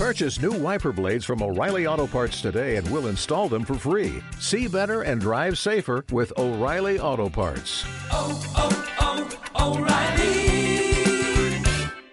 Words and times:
Purchase 0.00 0.40
new 0.40 0.52
wiper 0.52 0.92
blades 0.92 1.26
from 1.26 1.42
O'Reilly 1.42 1.86
Auto 1.86 2.06
Parts 2.06 2.40
today 2.40 2.76
and 2.76 2.88
we'll 2.90 3.08
install 3.08 3.50
them 3.50 3.66
for 3.66 3.74
free. 3.74 4.22
See 4.38 4.66
better 4.66 5.02
and 5.02 5.20
drive 5.20 5.58
safer 5.58 6.06
with 6.10 6.32
O'Reilly 6.38 6.98
Auto 6.98 7.28
Parts. 7.28 7.84
oh, 8.10 8.32
oh, 8.56 9.74
O'Reilly 9.74 10.40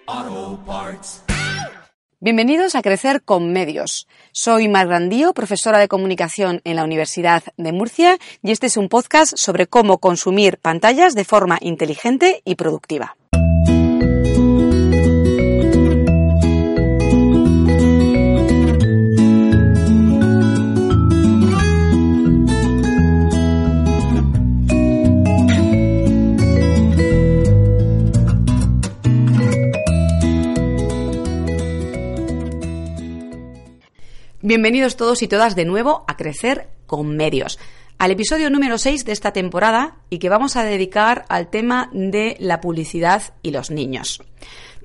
Auto 0.06 0.62
Parts. 0.66 1.24
Bienvenidos 2.20 2.76
a 2.76 2.82
Crecer 2.82 3.24
con 3.24 3.54
Medios. 3.54 4.10
Soy 4.34 4.68
Mar 4.68 4.88
Grandío, 4.88 5.34
profesora 5.34 5.78
de 5.80 5.88
comunicación 5.88 6.60
en 6.66 6.76
la 6.76 6.84
Universidad 6.84 7.42
de 7.56 7.72
Murcia, 7.72 8.18
y 8.44 8.52
este 8.52 8.68
es 8.68 8.76
un 8.76 8.90
podcast 8.90 9.38
sobre 9.38 9.68
cómo 9.68 10.00
consumir 10.00 10.58
pantallas 10.58 11.16
de 11.16 11.24
forma 11.24 11.58
inteligente 11.62 12.42
y 12.44 12.56
productiva. 12.56 13.16
Bienvenidos 34.48 34.96
todos 34.96 35.24
y 35.24 35.28
todas 35.28 35.58
de 35.58 35.66
nuevo 35.66 36.06
a 36.08 36.16
Crecer 36.16 36.70
con 36.86 37.18
Medios, 37.18 37.60
al 37.98 38.12
episodio 38.12 38.50
número 38.50 38.78
6 38.78 39.04
de 39.04 39.12
esta 39.12 39.34
temporada 39.34 39.98
y 40.10 40.20
que 40.20 40.30
vamos 40.30 40.56
a 40.56 40.64
dedicar 40.64 41.26
al 41.28 41.50
tema 41.50 41.90
de 41.92 42.38
la 42.40 42.62
publicidad 42.62 43.24
y 43.42 43.52
los 43.52 43.72
niños. 43.72 44.22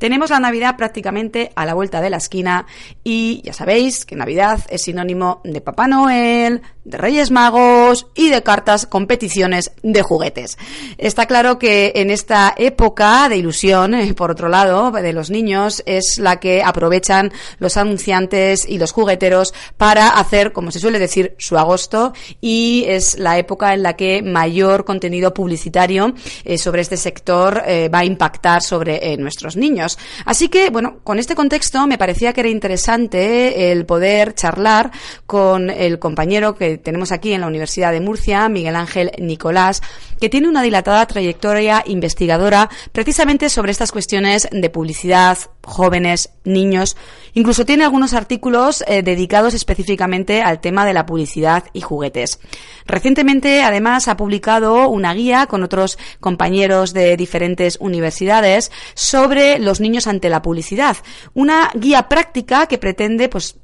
Tenemos 0.00 0.30
la 0.30 0.40
Navidad 0.40 0.76
prácticamente 0.76 1.52
a 1.54 1.64
la 1.64 1.74
vuelta 1.74 2.00
de 2.00 2.10
la 2.10 2.16
esquina 2.16 2.66
y 3.04 3.40
ya 3.44 3.52
sabéis 3.52 4.04
que 4.04 4.16
Navidad 4.16 4.58
es 4.68 4.82
sinónimo 4.82 5.40
de 5.44 5.60
Papá 5.60 5.86
Noel, 5.86 6.62
de 6.84 6.98
Reyes 6.98 7.30
Magos 7.30 8.06
y 8.14 8.30
de 8.30 8.42
cartas 8.42 8.86
competiciones 8.86 9.72
de 9.82 10.02
juguetes. 10.02 10.58
Está 10.98 11.26
claro 11.26 11.58
que 11.58 11.92
en 11.96 12.10
esta 12.10 12.54
época 12.56 13.28
de 13.28 13.36
ilusión, 13.36 13.94
eh, 13.94 14.14
por 14.14 14.30
otro 14.30 14.48
lado, 14.48 14.90
de 14.90 15.12
los 15.12 15.30
niños, 15.30 15.82
es 15.86 16.18
la 16.18 16.40
que 16.40 16.62
aprovechan 16.62 17.32
los 17.58 17.76
anunciantes 17.76 18.68
y 18.68 18.78
los 18.78 18.92
jugueteros 18.92 19.54
para 19.76 20.08
hacer, 20.08 20.52
como 20.52 20.70
se 20.70 20.80
suele 20.80 20.98
decir, 20.98 21.34
su 21.38 21.56
agosto 21.56 22.12
y 22.40 22.84
es 22.88 23.18
la 23.18 23.38
época 23.38 23.74
en 23.74 23.82
la 23.82 23.94
que 23.94 24.22
mayor 24.22 24.84
contenido 24.84 25.32
publicitario 25.32 26.14
eh, 26.44 26.58
sobre 26.58 26.82
este 26.82 26.96
sector 26.96 27.62
eh, 27.66 27.88
va 27.88 28.00
a 28.00 28.04
impactar 28.04 28.62
sobre 28.62 29.16
nuestros 29.16 29.56
niños. 29.56 29.98
Así 30.24 30.48
que, 30.48 30.70
bueno, 30.70 30.98
con 31.04 31.18
este 31.18 31.34
contexto 31.34 31.86
me 31.86 31.98
parecía 31.98 32.32
que 32.32 32.40
era 32.40 32.50
interesante 32.50 33.70
el 33.72 33.86
poder 33.86 34.34
charlar 34.34 34.90
con 35.26 35.70
el 35.70 35.98
compañero 35.98 36.54
que 36.54 36.71
tenemos 36.78 37.12
aquí 37.12 37.32
en 37.32 37.40
la 37.40 37.46
Universidad 37.46 37.92
de 37.92 38.00
Murcia, 38.00 38.48
Miguel 38.48 38.76
Ángel 38.76 39.10
Nicolás, 39.18 39.82
que 40.20 40.28
tiene 40.28 40.48
una 40.48 40.62
dilatada 40.62 41.06
trayectoria 41.06 41.82
investigadora 41.86 42.70
precisamente 42.92 43.48
sobre 43.48 43.72
estas 43.72 43.92
cuestiones 43.92 44.48
de 44.50 44.70
publicidad, 44.70 45.38
jóvenes, 45.64 46.30
niños. 46.44 46.96
Incluso 47.34 47.64
tiene 47.64 47.84
algunos 47.84 48.14
artículos 48.14 48.84
eh, 48.86 49.02
dedicados 49.02 49.54
específicamente 49.54 50.42
al 50.42 50.60
tema 50.60 50.84
de 50.84 50.92
la 50.92 51.06
publicidad 51.06 51.64
y 51.72 51.80
juguetes. 51.80 52.40
Recientemente, 52.86 53.62
además, 53.62 54.08
ha 54.08 54.16
publicado 54.16 54.88
una 54.88 55.14
guía 55.14 55.46
con 55.46 55.62
otros 55.62 55.98
compañeros 56.20 56.92
de 56.92 57.16
diferentes 57.16 57.78
universidades 57.80 58.70
sobre 58.94 59.58
los 59.58 59.80
niños 59.80 60.06
ante 60.06 60.28
la 60.28 60.42
publicidad. 60.42 60.96
Una 61.34 61.70
guía 61.74 62.08
práctica 62.08 62.66
que 62.66 62.78
pretende, 62.78 63.28
pues, 63.28 63.56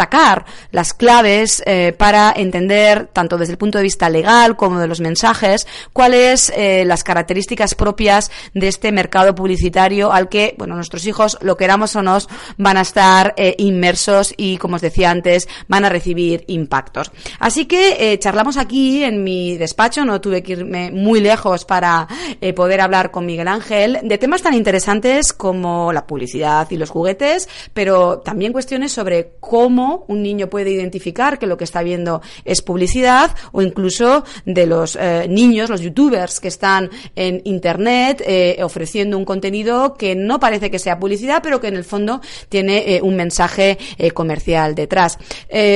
destacar 0.00 0.46
las 0.72 0.94
claves 0.94 1.62
eh, 1.66 1.92
para 1.96 2.32
entender, 2.34 3.08
tanto 3.12 3.36
desde 3.36 3.52
el 3.52 3.58
punto 3.58 3.76
de 3.76 3.84
vista 3.84 4.08
legal 4.08 4.56
como 4.56 4.78
de 4.78 4.88
los 4.88 5.00
mensajes, 5.00 5.66
cuáles 5.92 6.50
eh, 6.56 6.84
las 6.86 7.04
características 7.04 7.74
propias 7.74 8.30
de 8.54 8.68
este 8.68 8.92
mercado 8.92 9.34
publicitario 9.34 10.10
al 10.10 10.30
que, 10.30 10.54
bueno, 10.56 10.74
nuestros 10.74 11.06
hijos, 11.06 11.36
lo 11.42 11.58
queramos 11.58 11.94
o 11.96 12.02
no, 12.02 12.16
van 12.56 12.78
a 12.78 12.80
estar 12.80 13.34
eh, 13.36 13.54
inmersos 13.58 14.32
y, 14.38 14.56
como 14.56 14.76
os 14.76 14.80
decía 14.80 15.10
antes, 15.10 15.48
van 15.68 15.84
a 15.84 15.90
recibir 15.90 16.44
impactos. 16.46 17.12
Así 17.38 17.66
que 17.66 18.12
eh, 18.12 18.18
charlamos 18.18 18.56
aquí 18.56 19.04
en 19.04 19.22
mi 19.22 19.58
despacho, 19.58 20.06
no 20.06 20.20
tuve 20.20 20.42
que 20.42 20.52
irme 20.52 20.90
muy 20.90 21.20
lejos 21.20 21.66
para 21.66 22.08
poder 22.56 22.80
hablar 22.80 23.10
con 23.10 23.26
Miguel 23.26 23.48
Ángel 23.48 23.98
de 24.02 24.18
temas 24.18 24.42
tan 24.42 24.54
interesantes 24.54 25.32
como 25.32 25.92
la 25.92 26.06
publicidad 26.06 26.70
y 26.70 26.76
los 26.76 26.90
juguetes, 26.90 27.48
pero 27.74 28.20
también 28.20 28.52
cuestiones 28.52 28.92
sobre 28.92 29.32
cómo 29.40 29.89
un 30.08 30.22
niño 30.22 30.48
puede 30.48 30.70
identificar 30.70 31.38
que 31.38 31.46
lo 31.46 31.56
que 31.56 31.64
está 31.64 31.82
viendo 31.82 32.22
es 32.44 32.62
publicidad 32.62 33.34
o 33.52 33.62
incluso 33.62 34.24
de 34.44 34.66
los 34.66 34.96
eh, 34.96 35.26
niños, 35.28 35.70
los 35.70 35.80
youtubers 35.80 36.40
que 36.40 36.48
están 36.48 36.90
en 37.16 37.40
internet 37.44 38.22
eh, 38.26 38.58
ofreciendo 38.62 39.18
un 39.18 39.24
contenido 39.24 39.94
que 39.94 40.14
no 40.14 40.40
parece 40.40 40.70
que 40.70 40.78
sea 40.78 40.98
publicidad, 40.98 41.40
pero 41.42 41.60
que 41.60 41.68
en 41.68 41.76
el 41.76 41.84
fondo 41.84 42.20
tiene 42.48 42.96
eh, 42.96 43.00
un 43.02 43.16
mensaje 43.16 43.78
comercial 44.14 44.74
detrás. 44.74 45.18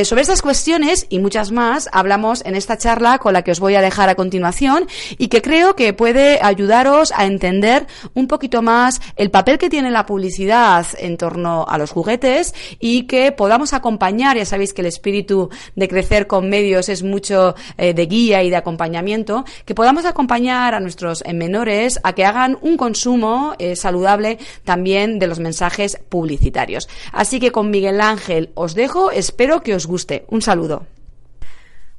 Sobre 0.05 0.23
estas 0.23 0.43
cuestiones 0.43 1.07
y 1.09 1.19
muchas 1.19 1.53
más 1.53 1.89
hablamos 1.93 2.45
en 2.45 2.55
esta 2.55 2.77
charla 2.77 3.19
con 3.19 3.33
la 3.33 3.43
que 3.43 3.51
os 3.51 3.61
voy 3.61 3.75
a 3.75 3.83
dejar 3.83 4.09
a 4.09 4.15
continuación 4.15 4.87
y 5.19 5.29
que 5.29 5.43
creo 5.43 5.77
que 5.77 5.93
puede 5.93 6.39
ayudaros 6.43 7.13
a 7.13 7.27
entender 7.27 7.87
un 8.15 8.27
poquito 8.27 8.63
más 8.63 9.01
el 9.17 9.31
papel 9.31 9.59
que 9.59 9.71
tiene 9.71 9.91
la 9.91 10.07
publicidad 10.07 10.87
en 10.99 11.17
torno 11.17 11.65
a 11.69 11.79
los 11.79 11.91
juguetes 11.91 12.55
y 12.79 13.05
que 13.05 13.33
podamos 13.33 13.73
acompañar, 13.73 14.04
ya 14.11 14.45
sabéis 14.45 14.73
que 14.73 14.83
el 14.83 14.87
espíritu 14.87 15.51
de 15.75 15.89
crecer 15.89 16.27
con 16.27 16.49
medios 16.49 16.89
es 16.89 17.03
mucho 17.03 17.55
eh, 17.79 17.95
de 17.95 18.07
guía 18.07 18.43
y 18.43 18.51
de 18.51 18.57
acompañamiento, 18.57 19.45
que 19.65 19.75
podamos 19.75 20.05
acompañar 20.05 20.75
a 20.75 20.81
nuestros 20.81 21.23
eh, 21.25 21.33
menores 21.33 22.01
a 22.03 22.13
que 22.13 22.25
hagan 22.25 22.59
un 22.61 22.77
consumo 22.77 23.55
eh, 23.59 23.77
saludable 23.77 24.39
también 24.65 25.19
de 25.19 25.27
los 25.27 25.41
mensajes 25.41 25.99
publicitarios. 26.09 26.89
Así 27.13 27.41
que 27.41 27.53
con 27.53 27.71
Miguel 27.71 28.01
Ángel 28.01 28.51
os 28.55 28.75
dejo, 28.75 29.11
espero 29.11 29.63
que 29.63 29.75
os 29.75 29.87
guste. 29.87 30.25
Un 30.29 30.43
saludo. 30.43 30.87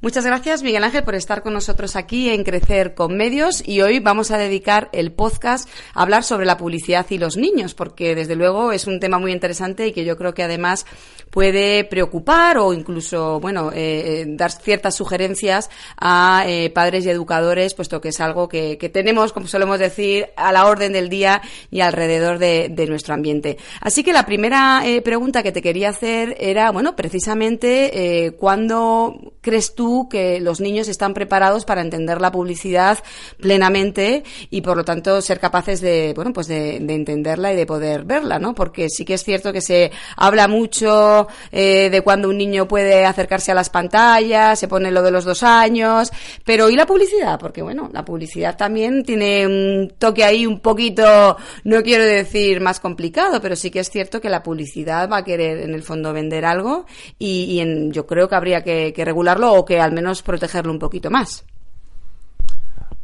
Muchas 0.02 0.26
gracias, 0.26 0.62
Miguel 0.62 0.84
Ángel, 0.84 1.04
por 1.04 1.14
estar 1.14 1.42
con 1.42 1.54
nosotros 1.54 1.96
aquí 1.96 2.28
en 2.28 2.44
Crecer 2.44 2.94
con 2.94 3.16
Medios 3.16 3.66
y 3.66 3.80
hoy 3.80 3.98
vamos 3.98 4.30
a 4.30 4.36
dedicar 4.36 4.90
el 4.92 5.10
podcast 5.10 5.70
a 5.94 6.02
hablar 6.02 6.22
sobre 6.22 6.44
la 6.44 6.58
publicidad 6.58 7.06
y 7.08 7.16
los 7.16 7.38
niños, 7.38 7.72
porque 7.72 8.14
desde 8.14 8.36
luego 8.36 8.72
es 8.72 8.86
un 8.86 9.00
tema 9.00 9.18
muy 9.18 9.32
interesante 9.32 9.86
y 9.86 9.92
que 9.92 10.04
yo 10.04 10.18
creo 10.18 10.34
que 10.34 10.42
además 10.42 10.84
puede 11.30 11.84
preocupar 11.84 12.58
o 12.58 12.74
incluso, 12.74 13.40
bueno, 13.40 13.72
eh, 13.72 14.20
eh, 14.20 14.24
dar 14.28 14.52
ciertas 14.52 14.94
sugerencias 14.94 15.70
a 15.96 16.44
eh, 16.46 16.68
padres 16.68 17.06
y 17.06 17.10
educadores, 17.10 17.72
puesto 17.72 18.02
que 18.02 18.10
es 18.10 18.20
algo 18.20 18.50
que, 18.50 18.76
tenemos, 18.92 19.32
como 19.32 19.46
solemos 19.46 19.78
decir, 19.78 20.26
a 20.36 20.52
la 20.52 20.66
orden 20.66 20.92
del 20.92 21.08
día 21.08 21.40
y 21.70 21.80
alrededor 21.80 22.38
de, 22.38 22.68
de 22.70 22.86
nuestro 22.86 23.14
ambiente. 23.14 23.56
Así 23.80 24.04
que 24.04 24.12
la 24.12 24.26
primera 24.26 24.82
eh, 24.84 25.00
pregunta 25.00 25.42
que 25.42 25.52
te 25.52 25.62
quería 25.62 25.88
hacer 25.88 26.36
era, 26.38 26.70
bueno, 26.70 26.94
precisamente, 26.94 28.34
¿cuándo 28.38 29.32
crees 29.40 29.74
tú 29.74 29.85
que 30.10 30.40
los 30.40 30.60
niños 30.60 30.88
están 30.88 31.14
preparados 31.14 31.64
para 31.64 31.80
entender 31.80 32.20
la 32.20 32.32
publicidad 32.32 32.98
plenamente 33.40 34.24
y 34.50 34.60
por 34.60 34.76
lo 34.76 34.84
tanto 34.84 35.20
ser 35.20 35.40
capaces 35.40 35.80
de, 35.80 36.12
bueno, 36.14 36.32
pues 36.32 36.46
de, 36.46 36.78
de 36.80 36.94
entenderla 36.94 37.52
y 37.52 37.56
de 37.56 37.66
poder 37.66 38.04
verla, 38.04 38.38
¿no? 38.38 38.54
Porque 38.54 38.88
sí 38.88 39.04
que 39.04 39.14
es 39.14 39.24
cierto 39.24 39.52
que 39.52 39.60
se 39.60 39.90
habla 40.16 40.48
mucho 40.48 41.28
eh, 41.52 41.88
de 41.90 42.00
cuando 42.02 42.28
un 42.28 42.38
niño 42.38 42.68
puede 42.68 43.04
acercarse 43.04 43.52
a 43.52 43.54
las 43.54 43.70
pantallas, 43.70 44.58
se 44.58 44.68
pone 44.68 44.90
lo 44.90 45.02
de 45.02 45.10
los 45.10 45.24
dos 45.24 45.42
años, 45.42 46.10
pero 46.44 46.70
¿y 46.70 46.76
la 46.76 46.86
publicidad? 46.86 47.38
Porque 47.38 47.62
bueno, 47.62 47.90
la 47.92 48.04
publicidad 48.04 48.56
también 48.56 49.04
tiene 49.04 49.46
un 49.46 49.94
toque 49.98 50.24
ahí 50.24 50.46
un 50.46 50.60
poquito, 50.60 51.36
no 51.64 51.82
quiero 51.82 52.04
decir 52.04 52.60
más 52.60 52.80
complicado, 52.80 53.40
pero 53.40 53.56
sí 53.56 53.70
que 53.70 53.80
es 53.80 53.90
cierto 53.90 54.20
que 54.20 54.30
la 54.30 54.42
publicidad 54.42 55.10
va 55.10 55.18
a 55.18 55.24
querer 55.24 55.58
en 55.58 55.74
el 55.74 55.82
fondo 55.82 56.12
vender 56.12 56.44
algo 56.44 56.86
y, 57.18 57.60
en, 57.60 57.92
yo 57.92 58.06
creo 58.06 58.28
que 58.28 58.34
habría 58.34 58.62
que 58.62 58.92
regularlo 59.04 59.52
o 59.52 59.64
que 59.64 59.75
al 59.80 59.92
menos 59.92 60.22
protegerlo 60.22 60.72
un 60.72 60.78
poquito 60.78 61.10
más. 61.10 61.44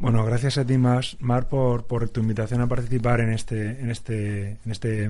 Bueno, 0.03 0.25
gracias 0.25 0.57
a 0.57 0.65
ti, 0.65 0.77
Mar, 0.77 1.47
por, 1.49 1.87
por, 1.87 2.09
tu 2.09 2.19
invitación 2.19 2.59
a 2.59 2.67
participar 2.67 3.21
en 3.21 3.31
este, 3.31 3.79
en 3.79 3.89
este, 3.89 4.57
en 4.65 4.71
este 4.71 5.09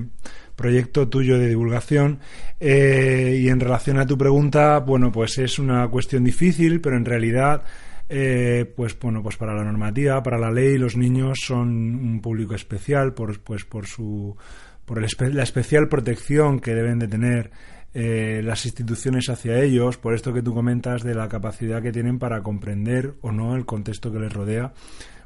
proyecto 0.55 1.09
tuyo 1.09 1.39
de 1.39 1.47
divulgación. 1.47 2.19
Eh, 2.59 3.39
y 3.41 3.49
en 3.49 3.59
relación 3.59 3.97
a 3.97 4.05
tu 4.05 4.19
pregunta, 4.19 4.77
bueno, 4.77 5.11
pues 5.11 5.39
es 5.39 5.57
una 5.57 5.87
cuestión 5.87 6.23
difícil, 6.23 6.79
pero 6.79 6.95
en 6.95 7.05
realidad, 7.05 7.63
eh, 8.07 8.71
pues 8.75 8.95
bueno, 8.99 9.23
pues 9.23 9.35
para 9.35 9.55
la 9.55 9.63
normativa, 9.63 10.21
para 10.21 10.37
la 10.37 10.51
ley, 10.51 10.77
los 10.77 10.95
niños 10.95 11.39
son 11.43 11.69
un 11.69 12.21
público 12.21 12.53
especial, 12.53 13.15
por, 13.15 13.39
pues 13.39 13.65
por 13.65 13.87
su, 13.87 14.37
por 14.85 14.99
el, 14.99 15.07
la 15.35 15.41
especial 15.41 15.87
protección 15.87 16.59
que 16.59 16.75
deben 16.75 16.99
de 16.99 17.07
tener 17.07 17.49
eh, 17.93 18.41
las 18.43 18.65
instituciones 18.65 19.29
hacia 19.29 19.61
ellos, 19.61 19.97
por 19.97 20.13
esto 20.13 20.33
que 20.33 20.41
tú 20.41 20.53
comentas 20.53 21.03
de 21.03 21.13
la 21.13 21.29
capacidad 21.29 21.81
que 21.81 21.91
tienen 21.91 22.19
para 22.19 22.41
comprender 22.41 23.13
o 23.21 23.31
no 23.31 23.55
el 23.55 23.65
contexto 23.65 24.11
que 24.11 24.19
les 24.19 24.33
rodea, 24.33 24.73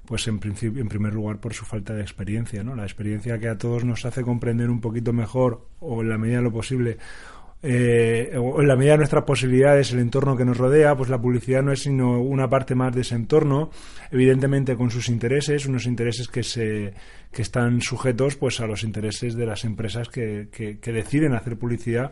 pues 0.06 0.28
en 0.28 0.40
principio, 0.40 0.82
en 0.82 0.88
primer 0.88 1.14
lugar 1.14 1.40
por 1.40 1.54
su 1.54 1.66
falta 1.66 1.94
de 1.94 2.02
experiencia, 2.02 2.64
¿no? 2.64 2.76
La 2.76 2.84
experiencia 2.84 3.40
que 3.40 3.50
a 3.50 3.58
todos 3.58 3.84
nos 3.84 4.06
hace 4.06 4.22
comprender 4.24 4.70
un 4.70 4.82
poquito 4.82 5.14
mejor 5.14 5.68
o 5.80 6.02
en 6.02 6.10
la 6.10 6.18
medida 6.18 6.38
de 6.38 6.44
lo 6.44 6.52
posible 6.52 6.98
eh, 7.64 8.38
o 8.38 8.62
en 8.62 8.68
la 8.68 8.76
medida 8.76 8.94
de 8.94 9.00
nuestras 9.00 9.24
posibilidades, 9.24 9.92
el 9.92 10.00
entorno 10.00 10.38
que 10.38 10.46
nos 10.46 10.58
rodea, 10.58 10.96
pues 10.96 11.10
la 11.10 11.20
publicidad 11.20 11.64
no 11.64 11.72
es 11.72 11.82
sino 11.82 12.22
una 12.22 12.48
parte 12.50 12.76
más 12.76 12.94
de 12.94 13.02
ese 13.02 13.16
entorno, 13.16 13.72
evidentemente 14.12 14.76
con 14.76 14.92
sus 14.92 15.10
intereses, 15.10 15.66
unos 15.66 15.86
intereses 15.86 16.28
que 16.28 16.44
se 16.44 16.94
que 17.32 17.42
están 17.42 17.82
sujetos 17.82 18.36
pues 18.36 18.60
a 18.62 18.68
los 18.68 18.84
intereses 18.84 19.36
de 19.36 19.46
las 19.46 19.66
empresas 19.66 20.10
que, 20.10 20.48
que, 20.52 20.92
deciden 20.92 21.34
hacer 21.34 21.58
publicidad 21.58 22.12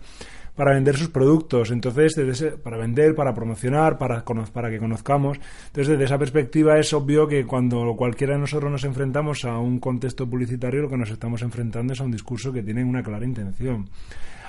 para 0.56 0.74
vender 0.74 0.98
sus 0.98 1.10
productos. 1.10 1.72
Entonces, 1.72 2.14
desde 2.16 2.52
para 2.58 2.78
vender, 2.78 3.16
para 3.16 3.34
promocionar, 3.34 3.98
para, 3.98 4.24
para 4.24 4.70
que 4.70 4.78
conozcamos. 4.78 5.40
Entonces, 5.68 5.94
desde 5.94 6.04
esa 6.04 6.18
perspectiva 6.18 6.78
es 6.80 6.94
obvio 6.94 7.28
que 7.28 7.46
cuando 7.46 7.96
cualquiera 7.96 8.34
de 8.34 8.40
nosotros 8.40 8.72
nos 8.72 8.84
enfrentamos 8.84 9.46
a 9.46 9.58
un 9.58 9.80
contexto 9.80 10.30
publicitario, 10.30 10.82
lo 10.82 10.90
que 10.90 10.98
nos 10.98 11.10
estamos 11.10 11.42
enfrentando 11.42 11.94
es 11.94 12.02
a 12.02 12.04
un 12.04 12.12
discurso 12.12 12.52
que 12.52 12.62
tiene 12.62 12.84
una 12.84 13.02
clara 13.02 13.26
intención. 13.26 13.90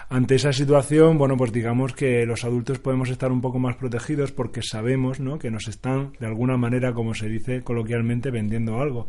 Ante 0.08 0.36
esa 0.36 0.52
situación, 0.52 1.18
bueno, 1.18 1.36
pues 1.36 1.50
digamos 1.50 1.92
que 1.92 2.24
los 2.26 2.44
adultos 2.44 2.78
podemos 2.78 3.10
estar 3.10 3.32
un 3.32 3.40
poco 3.40 3.58
más 3.58 3.74
protegidos 3.74 4.30
porque 4.30 4.62
sabemos, 4.62 5.18
¿no? 5.18 5.36
Que 5.38 5.50
nos 5.50 5.66
están, 5.66 6.12
de 6.20 6.26
alguna 6.26 6.56
manera, 6.56 6.94
como 6.94 7.12
se 7.12 7.28
dice 7.28 7.62
coloquialmente, 7.62 8.30
vendiendo 8.30 8.80
algo. 8.80 9.08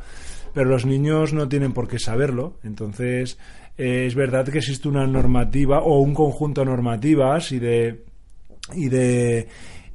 Pero 0.56 0.72
los 0.72 0.88
niños 0.88 1.34
no 1.34 1.48
tienen 1.48 1.74
por 1.74 1.88
qué 1.88 2.00
saberlo. 2.00 2.58
Entonces, 2.64 3.38
eh, 3.78 4.06
es 4.08 4.16
verdad 4.16 4.48
que 4.48 4.58
existe 4.58 4.88
una 4.88 5.06
normativa 5.06 5.82
o 5.82 6.00
un 6.00 6.16
conjunto 6.16 6.62
de 6.62 6.66
normativas 6.66 7.52
y 7.52 7.60
de 7.60 8.04
y 8.74 8.90
de 8.90 9.48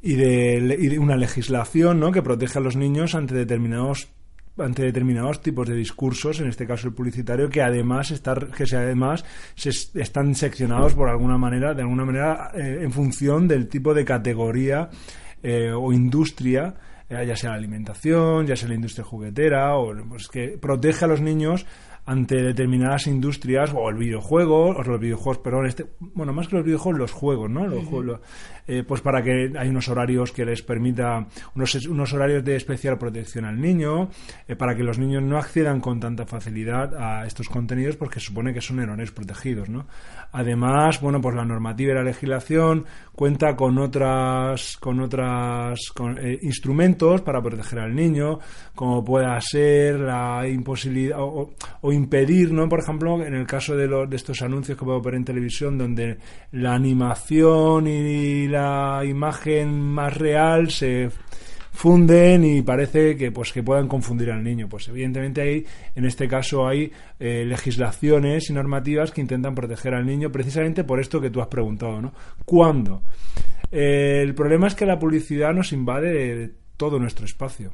y 0.02 0.14
de, 0.14 0.76
y 0.78 0.88
de 0.88 0.98
una 0.98 1.16
legislación 1.16 2.00
¿no? 2.00 2.10
que 2.12 2.22
protege 2.22 2.58
a 2.58 2.62
los 2.62 2.76
niños 2.76 3.14
ante 3.14 3.34
determinados 3.34 4.11
ante 4.58 4.82
determinados 4.82 5.40
tipos 5.40 5.68
de 5.68 5.74
discursos, 5.74 6.40
en 6.40 6.48
este 6.48 6.66
caso 6.66 6.88
el 6.88 6.94
publicitario, 6.94 7.48
que 7.48 7.62
además 7.62 8.10
estar, 8.10 8.50
que 8.50 8.64
además 8.76 9.24
se 9.54 9.70
están 9.70 10.34
seccionados 10.34 10.94
por 10.94 11.08
alguna 11.08 11.38
manera, 11.38 11.74
de 11.74 11.82
alguna 11.82 12.04
manera, 12.04 12.50
eh, 12.54 12.80
en 12.82 12.92
función 12.92 13.48
del 13.48 13.68
tipo 13.68 13.94
de 13.94 14.04
categoría 14.04 14.90
eh, 15.42 15.72
o 15.72 15.92
industria, 15.92 16.74
eh, 17.08 17.24
ya 17.26 17.36
sea 17.36 17.50
la 17.50 17.56
alimentación, 17.56 18.46
ya 18.46 18.56
sea 18.56 18.68
la 18.68 18.74
industria 18.74 19.04
juguetera, 19.04 19.76
o 19.76 19.94
pues 20.08 20.28
que 20.28 20.58
protege 20.58 21.04
a 21.04 21.08
los 21.08 21.20
niños 21.20 21.66
ante 22.04 22.42
determinadas 22.42 23.06
industrias 23.06 23.72
o 23.74 23.88
el 23.88 23.96
videojuego, 23.96 24.70
o 24.70 24.82
los 24.82 25.00
videojuegos, 25.00 25.38
perdón, 25.38 25.66
este, 25.66 25.86
bueno, 26.00 26.32
más 26.32 26.48
que 26.48 26.56
los 26.56 26.64
videojuegos, 26.64 26.98
los 26.98 27.12
juegos, 27.12 27.48
¿no? 27.48 27.66
Los 27.66 27.84
juegos, 27.84 28.20
eh, 28.66 28.82
pues 28.86 29.00
para 29.00 29.22
que 29.22 29.52
hay 29.56 29.68
unos 29.68 29.88
horarios 29.88 30.32
que 30.32 30.44
les 30.44 30.62
permita, 30.62 31.26
unos, 31.54 31.74
unos 31.86 32.12
horarios 32.12 32.44
de 32.44 32.56
especial 32.56 32.98
protección 32.98 33.44
al 33.44 33.60
niño, 33.60 34.08
eh, 34.48 34.56
para 34.56 34.74
que 34.74 34.82
los 34.82 34.98
niños 34.98 35.22
no 35.22 35.38
accedan 35.38 35.80
con 35.80 36.00
tanta 36.00 36.26
facilidad 36.26 36.94
a 36.96 37.26
estos 37.26 37.48
contenidos 37.48 37.96
porque 37.96 38.18
se 38.18 38.26
supone 38.26 38.52
que 38.52 38.60
son 38.60 38.80
errores 38.80 39.12
protegidos, 39.12 39.68
¿no? 39.68 39.86
Además, 40.32 41.00
bueno, 41.00 41.20
pues 41.20 41.36
la 41.36 41.44
normativa 41.44 41.92
y 41.92 41.94
la 41.94 42.02
legislación 42.02 42.84
cuenta 43.14 43.54
con 43.54 43.78
otras, 43.78 44.76
con 44.78 45.00
otras 45.00 45.78
con, 45.94 46.18
eh, 46.18 46.38
instrumentos 46.42 47.20
para 47.20 47.42
proteger 47.42 47.80
al 47.80 47.94
niño, 47.94 48.38
como 48.74 49.04
pueda 49.04 49.38
ser 49.40 50.00
la 50.00 50.48
imposibilidad 50.48 51.18
o, 51.20 51.52
impedir, 51.92 52.52
¿no? 52.52 52.68
Por 52.68 52.80
ejemplo, 52.80 53.24
en 53.24 53.34
el 53.34 53.46
caso 53.46 53.76
de, 53.76 53.88
de 53.88 54.16
estos 54.16 54.42
anuncios 54.42 54.78
que 54.78 54.84
puedo 54.84 55.00
ver 55.00 55.14
en 55.14 55.24
televisión, 55.24 55.78
donde 55.78 56.18
la 56.52 56.74
animación 56.74 57.86
y 57.86 58.48
la 58.48 59.02
imagen 59.04 59.80
más 59.80 60.16
real 60.16 60.70
se 60.70 61.10
funden 61.72 62.44
y 62.44 62.62
parece 62.62 63.16
que 63.16 63.32
pues 63.32 63.52
que 63.52 63.62
puedan 63.62 63.88
confundir 63.88 64.30
al 64.30 64.44
niño. 64.44 64.68
Pues 64.68 64.88
evidentemente 64.88 65.40
hay 65.40 65.66
en 65.94 66.04
este 66.04 66.28
caso 66.28 66.66
hay 66.66 66.92
eh, 67.18 67.44
legislaciones 67.46 68.50
y 68.50 68.52
normativas 68.52 69.10
que 69.10 69.20
intentan 69.20 69.54
proteger 69.54 69.94
al 69.94 70.06
niño 70.06 70.30
precisamente 70.30 70.84
por 70.84 71.00
esto 71.00 71.20
que 71.20 71.30
tú 71.30 71.40
has 71.40 71.48
preguntado 71.48 72.00
no 72.00 72.12
cuándo 72.44 73.02
eh, 73.70 74.20
el 74.22 74.34
problema 74.34 74.66
es 74.66 74.74
que 74.74 74.86
la 74.86 74.98
publicidad 74.98 75.52
nos 75.52 75.72
invade 75.72 76.52
todo 76.76 76.98
nuestro 76.98 77.24
espacio 77.26 77.72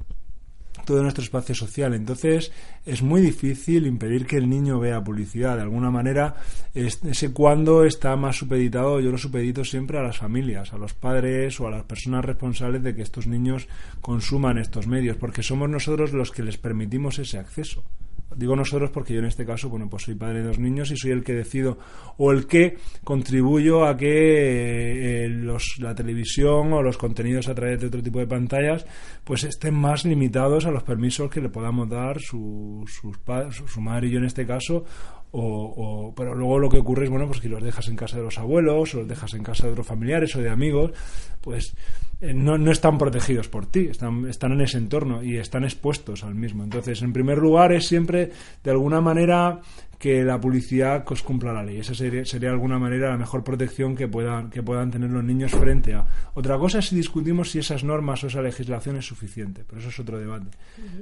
todo 0.85 1.03
nuestro 1.03 1.25
espacio 1.25 1.55
social. 1.55 1.95
Entonces 1.95 2.53
es 2.85 3.03
muy 3.03 3.21
difícil 3.21 3.87
impedir 3.87 4.27
que 4.27 4.37
el 4.37 4.49
niño 4.49 4.81
vea 4.81 5.03
publicidad. 5.03 5.57
De 5.57 5.63
alguna 5.63 5.91
manera, 5.91 6.37
ese 6.75 7.33
cuando 7.33 7.85
está 7.85 8.17
más 8.17 8.37
supeditado, 8.37 9.01
yo 9.01 9.11
lo 9.11 9.19
supedito 9.19 9.65
siempre 9.65 9.99
a 9.99 10.03
las 10.03 10.19
familias, 10.19 10.73
a 10.73 10.79
los 10.79 10.95
padres 10.95 11.61
o 11.61 11.67
a 11.67 11.71
las 11.71 11.85
personas 11.85 12.25
responsables 12.25 12.83
de 12.83 12.95
que 12.95 13.03
estos 13.03 13.27
niños 13.27 13.69
consuman 14.01 14.59
estos 14.59 14.87
medios, 14.87 15.17
porque 15.17 15.43
somos 15.43 15.69
nosotros 15.69 16.13
los 16.13 16.31
que 16.31 16.43
les 16.43 16.59
permitimos 16.59 17.19
ese 17.19 17.39
acceso. 17.39 17.85
Digo 18.38 18.55
nosotros 18.55 18.90
porque 18.90 19.14
yo 19.14 19.19
en 19.19 19.26
este 19.26 19.44
caso, 19.44 19.69
bueno, 19.69 19.90
pues 19.90 20.05
soy 20.05 20.14
padre 20.14 20.38
de 20.38 20.46
dos 20.46 20.61
niños 20.61 20.93
y 20.93 20.96
soy 20.96 21.11
el 21.11 21.25
que 21.25 21.32
decido 21.32 21.76
o 22.19 22.31
el 22.31 22.46
que 22.46 22.79
contribuyo 23.02 23.85
a 23.85 23.96
que 23.96 25.25
eh, 25.25 25.29
los, 25.29 25.75
la 25.81 25.93
televisión 25.93 26.73
o 26.73 26.81
los 26.81 26.96
contenidos 26.96 27.49
a 27.49 27.55
través 27.56 27.81
de 27.81 27.88
otro 27.88 28.00
tipo 28.00 28.20
de 28.20 28.29
pantallas 28.29 28.87
pues 29.25 29.43
estén 29.43 29.75
más 29.75 30.05
limitados 30.05 30.67
a 30.67 30.70
los 30.70 30.85
permisos 30.85 31.29
que 31.29 31.40
le 31.40 31.49
podamos 31.49 31.88
dar 31.88 32.20
su, 32.20 32.85
sus 32.87 33.17
su, 33.50 33.67
su 33.67 33.81
madre 33.81 34.06
y 34.06 34.11
yo 34.12 34.19
en 34.19 34.26
este 34.26 34.46
caso 34.46 34.84
o, 35.33 36.13
pero 36.17 36.35
luego 36.35 36.59
lo 36.59 36.69
que 36.69 36.79
ocurre 36.79 37.05
es 37.05 37.11
bueno 37.11 37.27
pues 37.27 37.41
que 37.41 37.49
los 37.49 37.63
dejas 37.63 37.89
en 37.89 37.97
casa 37.97 38.17
de 38.17 38.23
los 38.23 38.39
abuelos 38.39 38.95
o 38.95 38.99
los 38.99 39.09
dejas 39.09 39.35
en 39.35 39.43
casa 39.43 39.67
de 39.67 39.73
otros 39.73 39.87
familiares 39.87 40.35
o 40.37 40.41
de 40.41 40.49
amigos 40.49 40.93
pues 41.41 41.75
eh, 42.21 42.33
no, 42.35 42.57
no, 42.57 42.73
están 42.73 42.99
protegidos 42.99 43.49
por 43.49 43.67
ti 43.67 43.89
están, 43.91 44.27
están 44.27 44.53
en 44.53 44.63
ese 44.63 44.79
entorno 44.79 45.23
y 45.23 45.37
están 45.37 45.65
expuestos 45.65 46.25
al 46.25 46.35
mismo 46.35 46.65
entonces 46.65 47.03
en 47.03 47.13
primer 47.13 47.39
lugar 47.39 47.73
es 47.73 47.87
siempre 47.87 48.31
de 48.65 48.71
alguna 48.71 49.01
manera 49.01 49.61
que 49.99 50.23
la 50.23 50.41
publicidad 50.41 51.05
pues, 51.05 51.23
cumpla 51.23 51.53
la 51.53 51.63
ley. 51.63 51.79
Esa 51.81 51.95
sería, 51.95 52.25
sería 52.25 52.51
de 52.51 52.55
alguna 52.55 52.79
manera 52.79 53.11
la 53.11 53.17
mejor 53.17 53.43
protección 53.43 53.97
que 53.97 54.07
puedan, 54.07 54.49
que 54.49 54.63
puedan 54.63 54.91
tener 54.91 55.11
los 55.11 55.25
niños 55.25 55.51
frente 55.51 55.95
a. 55.95 56.07
Otra 56.35 56.57
cosa 56.57 56.79
es 56.79 56.87
si 56.87 56.97
discutimos 56.97 57.51
si 57.51 57.59
esas 57.59 57.83
normas 57.83 58.23
o 58.23 58.29
esa 58.29 58.41
legislación 58.41 58.97
es 58.97 59.07
suficiente, 59.07 59.65
pero 59.67 59.81
eso 59.81 59.89
es 59.89 59.99
otro 59.99 60.19
debate. 60.19 60.51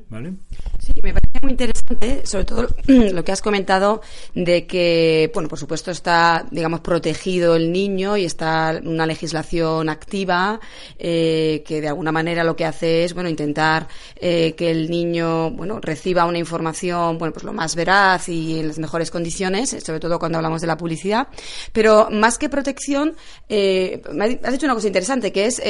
¿Vale? 0.09 0.33
Sí, 0.79 0.95
me 1.03 1.13
parece 1.13 1.41
muy 1.43 1.51
interesante, 1.53 1.76
sobre 2.25 2.45
todo 2.45 2.69
lo 2.87 3.25
que 3.25 3.33
has 3.33 3.43
comentado 3.43 4.01
de 4.35 4.67
que, 4.67 5.31
bueno, 5.33 5.49
por 5.49 5.59
supuesto 5.59 5.91
está, 5.91 6.47
digamos, 6.51 6.81
protegido 6.81 7.57
el 7.57 7.73
niño 7.73 8.17
y 8.17 8.25
está 8.25 8.81
una 8.85 9.07
legislación 9.07 9.89
activa 9.89 10.61
eh, 10.99 11.63
que 11.67 11.81
de 11.81 11.89
alguna 11.89 12.13
manera 12.13 12.45
lo 12.45 12.57
que 12.57 12.65
hace 12.65 13.05
es, 13.05 13.15
bueno, 13.15 13.29
intentar 13.29 13.89
eh, 14.17 14.55
que 14.57 14.71
el 14.71 14.91
niño, 14.91 15.51
bueno, 15.51 15.81
reciba 15.81 16.25
una 16.25 16.39
información, 16.39 17.19
bueno, 17.19 17.33
pues 17.33 17.45
lo 17.45 17.53
más 17.53 17.75
veraz 17.75 18.29
y 18.29 18.59
en 18.59 18.69
las 18.69 18.79
mejores 18.79 19.11
condiciones, 19.11 19.73
eh, 19.73 19.81
sobre 19.81 20.01
todo 20.01 20.19
cuando 20.19 20.39
hablamos 20.39 20.61
de 20.61 20.67
la 20.67 20.77
publicidad. 20.77 21.29
Pero 21.73 22.09
más 22.11 22.39
que 22.39 22.49
protección, 22.49 23.15
eh, 23.49 24.03
has 24.43 24.53
dicho 24.53 24.67
una 24.67 24.75
cosa 24.75 24.87
interesante, 24.87 25.33
que 25.33 25.47
es 25.47 25.63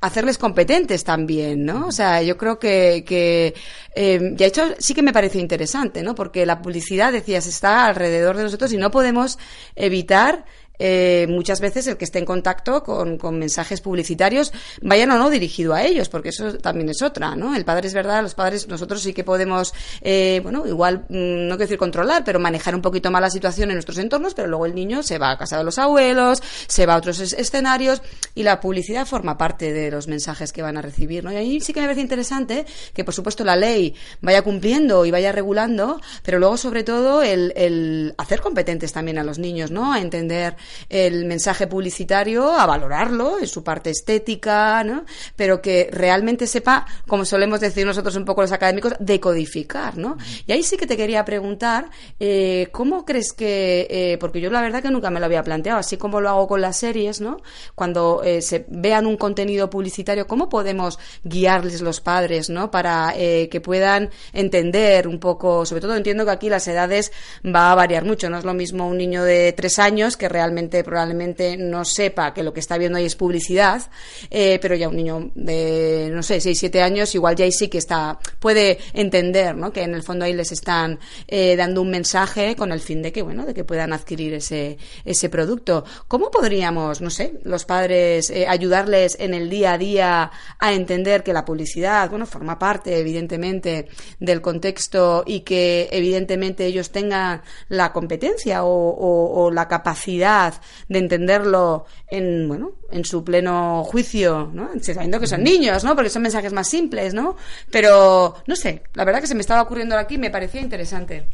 hacerles 0.00 0.38
competentes 0.38 1.04
también, 1.04 1.64
¿no? 1.64 1.86
O 1.86 1.92
sea, 1.92 2.22
yo 2.22 2.36
creo 2.36 2.58
que, 2.58 3.04
que 3.06 3.54
ya 3.94 4.46
hecho 4.46 4.62
sí 4.78 4.94
que 4.94 5.02
me 5.02 5.12
pareció 5.12 5.40
interesante, 5.40 5.61
¿no? 6.02 6.14
Porque 6.14 6.46
la 6.46 6.62
publicidad, 6.62 7.12
decías, 7.12 7.46
está 7.46 7.86
alrededor 7.86 8.36
de 8.36 8.44
nosotros 8.44 8.72
y 8.72 8.76
no 8.76 8.90
podemos 8.90 9.38
evitar 9.74 10.44
eh, 10.78 11.26
muchas 11.28 11.60
veces 11.60 11.86
el 11.86 11.96
que 11.96 12.04
esté 12.04 12.18
en 12.18 12.24
contacto 12.24 12.82
con, 12.82 13.18
mensajes 13.38 13.80
publicitarios, 13.80 14.52
vayan 14.80 15.10
o 15.10 15.18
no 15.18 15.30
dirigido 15.30 15.74
a 15.74 15.84
ellos, 15.84 16.08
porque 16.08 16.30
eso 16.30 16.58
también 16.58 16.88
es 16.88 17.02
otra, 17.02 17.36
¿no? 17.36 17.54
El 17.54 17.64
padre 17.64 17.88
es 17.88 17.94
verdad, 17.94 18.22
los 18.22 18.34
padres, 18.34 18.68
nosotros 18.68 19.02
sí 19.02 19.12
que 19.12 19.24
podemos, 19.24 19.72
eh, 20.00 20.40
bueno, 20.42 20.66
igual, 20.66 21.04
mm, 21.08 21.48
no 21.48 21.56
quiero 21.56 21.58
decir 21.58 21.78
controlar, 21.78 22.24
pero 22.24 22.40
manejar 22.40 22.74
un 22.74 22.82
poquito 22.82 23.10
más 23.10 23.20
la 23.20 23.30
situación 23.30 23.70
en 23.70 23.76
nuestros 23.76 23.98
entornos, 23.98 24.34
pero 24.34 24.48
luego 24.48 24.66
el 24.66 24.74
niño 24.74 25.02
se 25.02 25.18
va 25.18 25.30
a 25.30 25.38
casa 25.38 25.58
de 25.58 25.64
los 25.64 25.78
abuelos, 25.78 26.42
se 26.66 26.86
va 26.86 26.94
a 26.94 26.96
otros 26.96 27.20
escenarios 27.20 28.02
y 28.34 28.42
la 28.42 28.60
publicidad 28.60 29.06
forma 29.06 29.38
parte 29.38 29.72
de 29.72 29.90
los 29.90 30.08
mensajes 30.08 30.52
que 30.52 30.62
van 30.62 30.76
a 30.76 30.82
recibir, 30.82 31.24
¿no? 31.24 31.32
Y 31.32 31.36
ahí 31.36 31.60
sí 31.60 31.72
que 31.72 31.80
me 31.80 31.86
parece 31.86 32.00
interesante 32.00 32.66
que, 32.92 33.04
por 33.04 33.14
supuesto, 33.14 33.44
la 33.44 33.56
ley 33.56 33.94
vaya 34.20 34.42
cumpliendo 34.42 35.04
y 35.04 35.10
vaya 35.10 35.32
regulando, 35.32 36.00
pero 36.24 36.38
luego, 36.38 36.56
sobre 36.56 36.82
todo, 36.82 37.22
el, 37.22 37.52
el 37.56 38.14
hacer 38.18 38.40
competentes 38.40 38.92
también 38.92 39.18
a 39.18 39.24
los 39.24 39.38
niños, 39.38 39.70
¿no? 39.70 39.92
A 39.92 40.00
entender 40.00 40.56
el 40.88 41.24
mensaje 41.24 41.66
publicitario, 41.66 42.52
a 42.52 42.66
valorarlo 42.66 43.38
en 43.38 43.46
su 43.46 43.62
parte 43.62 43.90
estética, 43.90 44.84
¿no? 44.84 45.04
Pero 45.36 45.60
que 45.60 45.88
realmente 45.92 46.46
sepa, 46.46 46.86
como 47.06 47.24
solemos 47.24 47.60
decir 47.60 47.86
nosotros 47.86 48.16
un 48.16 48.24
poco 48.24 48.42
los 48.42 48.52
académicos, 48.52 48.94
decodificar, 48.98 49.96
¿no? 49.96 50.16
Y 50.46 50.52
ahí 50.52 50.62
sí 50.62 50.76
que 50.76 50.86
te 50.86 50.96
quería 50.96 51.24
preguntar, 51.24 51.90
eh, 52.20 52.68
¿cómo 52.72 53.04
crees 53.04 53.32
que, 53.32 53.86
eh, 53.90 54.18
porque 54.18 54.40
yo 54.40 54.50
la 54.50 54.60
verdad 54.60 54.82
que 54.82 54.90
nunca 54.90 55.10
me 55.10 55.20
lo 55.20 55.26
había 55.26 55.42
planteado, 55.42 55.78
así 55.78 55.96
como 55.96 56.20
lo 56.20 56.28
hago 56.28 56.46
con 56.46 56.60
las 56.60 56.76
series, 56.76 57.20
¿no? 57.20 57.38
Cuando 57.74 58.22
eh, 58.24 58.42
se 58.42 58.64
vean 58.68 59.06
un 59.06 59.16
contenido 59.16 59.70
publicitario, 59.70 60.26
¿cómo 60.26 60.48
podemos 60.48 60.98
guiarles 61.24 61.80
los 61.80 62.00
padres, 62.00 62.50
¿no? 62.50 62.70
Para 62.70 63.14
que 63.14 63.60
puedan 63.62 64.10
entender 64.32 65.06
un 65.06 65.18
poco, 65.18 65.64
sobre 65.64 65.80
todo 65.80 65.96
entiendo 65.96 66.24
que 66.24 66.30
aquí 66.30 66.48
las 66.48 66.66
edades 66.66 67.12
va 67.44 67.70
a 67.70 67.74
variar 67.74 68.04
mucho, 68.04 68.28
no 68.30 68.38
es 68.38 68.44
lo 68.44 68.54
mismo 68.54 68.88
un 68.88 68.98
niño 68.98 69.22
de 69.24 69.52
tres 69.52 69.78
años 69.78 70.16
que 70.16 70.28
realmente 70.28 70.51
probablemente 70.84 71.56
no 71.56 71.84
sepa 71.84 72.32
que 72.34 72.42
lo 72.42 72.52
que 72.52 72.60
está 72.60 72.78
viendo 72.78 72.98
ahí 72.98 73.04
es 73.04 73.16
publicidad, 73.16 73.82
eh, 74.30 74.58
pero 74.60 74.74
ya 74.74 74.88
un 74.88 74.96
niño 74.96 75.30
de, 75.34 76.10
no 76.12 76.22
sé, 76.22 76.40
6, 76.40 76.58
7 76.58 76.82
años, 76.82 77.14
igual 77.14 77.36
ya 77.36 77.44
ahí 77.44 77.52
sí 77.52 77.68
que 77.68 77.78
está, 77.78 78.18
puede 78.38 78.78
entender, 78.92 79.56
¿no? 79.56 79.72
Que 79.72 79.82
en 79.82 79.94
el 79.94 80.02
fondo 80.02 80.24
ahí 80.24 80.32
les 80.32 80.52
están 80.52 80.98
eh, 81.28 81.56
dando 81.56 81.82
un 81.82 81.90
mensaje 81.90 82.56
con 82.56 82.72
el 82.72 82.80
fin 82.80 83.02
de 83.02 83.12
que, 83.12 83.22
bueno, 83.22 83.46
de 83.46 83.54
que 83.54 83.64
puedan 83.64 83.92
adquirir 83.92 84.34
ese, 84.34 84.78
ese 85.04 85.28
producto. 85.28 85.84
¿Cómo 86.08 86.30
podríamos, 86.30 87.00
no 87.00 87.10
sé, 87.10 87.34
los 87.44 87.64
padres 87.64 88.30
eh, 88.30 88.46
ayudarles 88.46 89.16
en 89.18 89.34
el 89.34 89.48
día 89.48 89.72
a 89.72 89.78
día 89.78 90.30
a 90.58 90.72
entender 90.72 91.22
que 91.22 91.32
la 91.32 91.44
publicidad, 91.44 92.10
bueno, 92.10 92.26
forma 92.26 92.58
parte, 92.58 92.98
evidentemente, 92.98 93.88
del 94.20 94.40
contexto 94.40 95.24
y 95.26 95.40
que, 95.40 95.88
evidentemente, 95.92 96.66
ellos 96.66 96.90
tengan 96.90 97.42
la 97.68 97.92
competencia 97.92 98.64
o, 98.64 99.50
la 99.52 99.68
capacidad 99.68 100.41
de 100.88 100.98
entenderlo 100.98 101.86
en, 102.08 102.48
bueno, 102.48 102.72
en 102.90 103.04
su 103.04 103.24
pleno 103.24 103.84
juicio, 103.84 104.50
¿no? 104.52 104.70
Sabiendo 104.80 105.20
que 105.20 105.26
son 105.26 105.42
niños, 105.42 105.84
¿no? 105.84 105.94
Porque 105.94 106.10
son 106.10 106.22
mensajes 106.22 106.52
más 106.52 106.68
simples, 106.68 107.14
¿no? 107.14 107.36
Pero, 107.70 108.34
no 108.46 108.56
sé, 108.56 108.82
la 108.94 109.04
verdad 109.04 109.20
que 109.20 109.26
se 109.26 109.34
me 109.34 109.40
estaba 109.40 109.62
ocurriendo 109.62 109.96
aquí 109.96 110.18
me 110.18 110.30
parecía 110.30 110.60
interesante. 110.60 111.26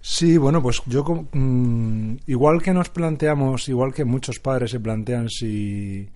Sí, 0.00 0.38
bueno, 0.38 0.62
pues 0.62 0.82
yo 0.86 1.04
mm, 1.32 2.16
igual 2.26 2.62
que 2.62 2.72
nos 2.72 2.88
planteamos, 2.88 3.68
igual 3.68 3.92
que 3.92 4.04
muchos 4.04 4.38
padres 4.38 4.70
se 4.70 4.80
plantean 4.80 5.28
si 5.28 6.08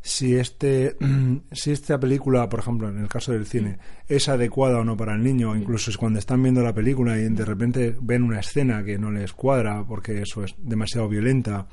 si 0.00 0.36
este 0.36 0.96
si 1.52 1.70
esta 1.70 1.98
película, 1.98 2.48
por 2.48 2.60
ejemplo, 2.60 2.88
en 2.88 2.98
el 2.98 3.08
caso 3.08 3.32
del 3.32 3.46
cine, 3.46 3.78
es 4.08 4.28
adecuada 4.28 4.78
o 4.78 4.84
no 4.84 4.96
para 4.96 5.14
el 5.14 5.22
niño, 5.22 5.54
incluso 5.54 5.90
cuando 5.98 6.18
están 6.18 6.42
viendo 6.42 6.62
la 6.62 6.74
película 6.74 7.18
y 7.18 7.28
de 7.28 7.44
repente 7.44 7.96
ven 8.00 8.22
una 8.22 8.40
escena 8.40 8.82
que 8.84 8.98
no 8.98 9.10
les 9.10 9.32
cuadra 9.32 9.84
porque 9.86 10.22
eso 10.22 10.44
es 10.44 10.54
demasiado 10.58 11.08
violenta 11.08 11.66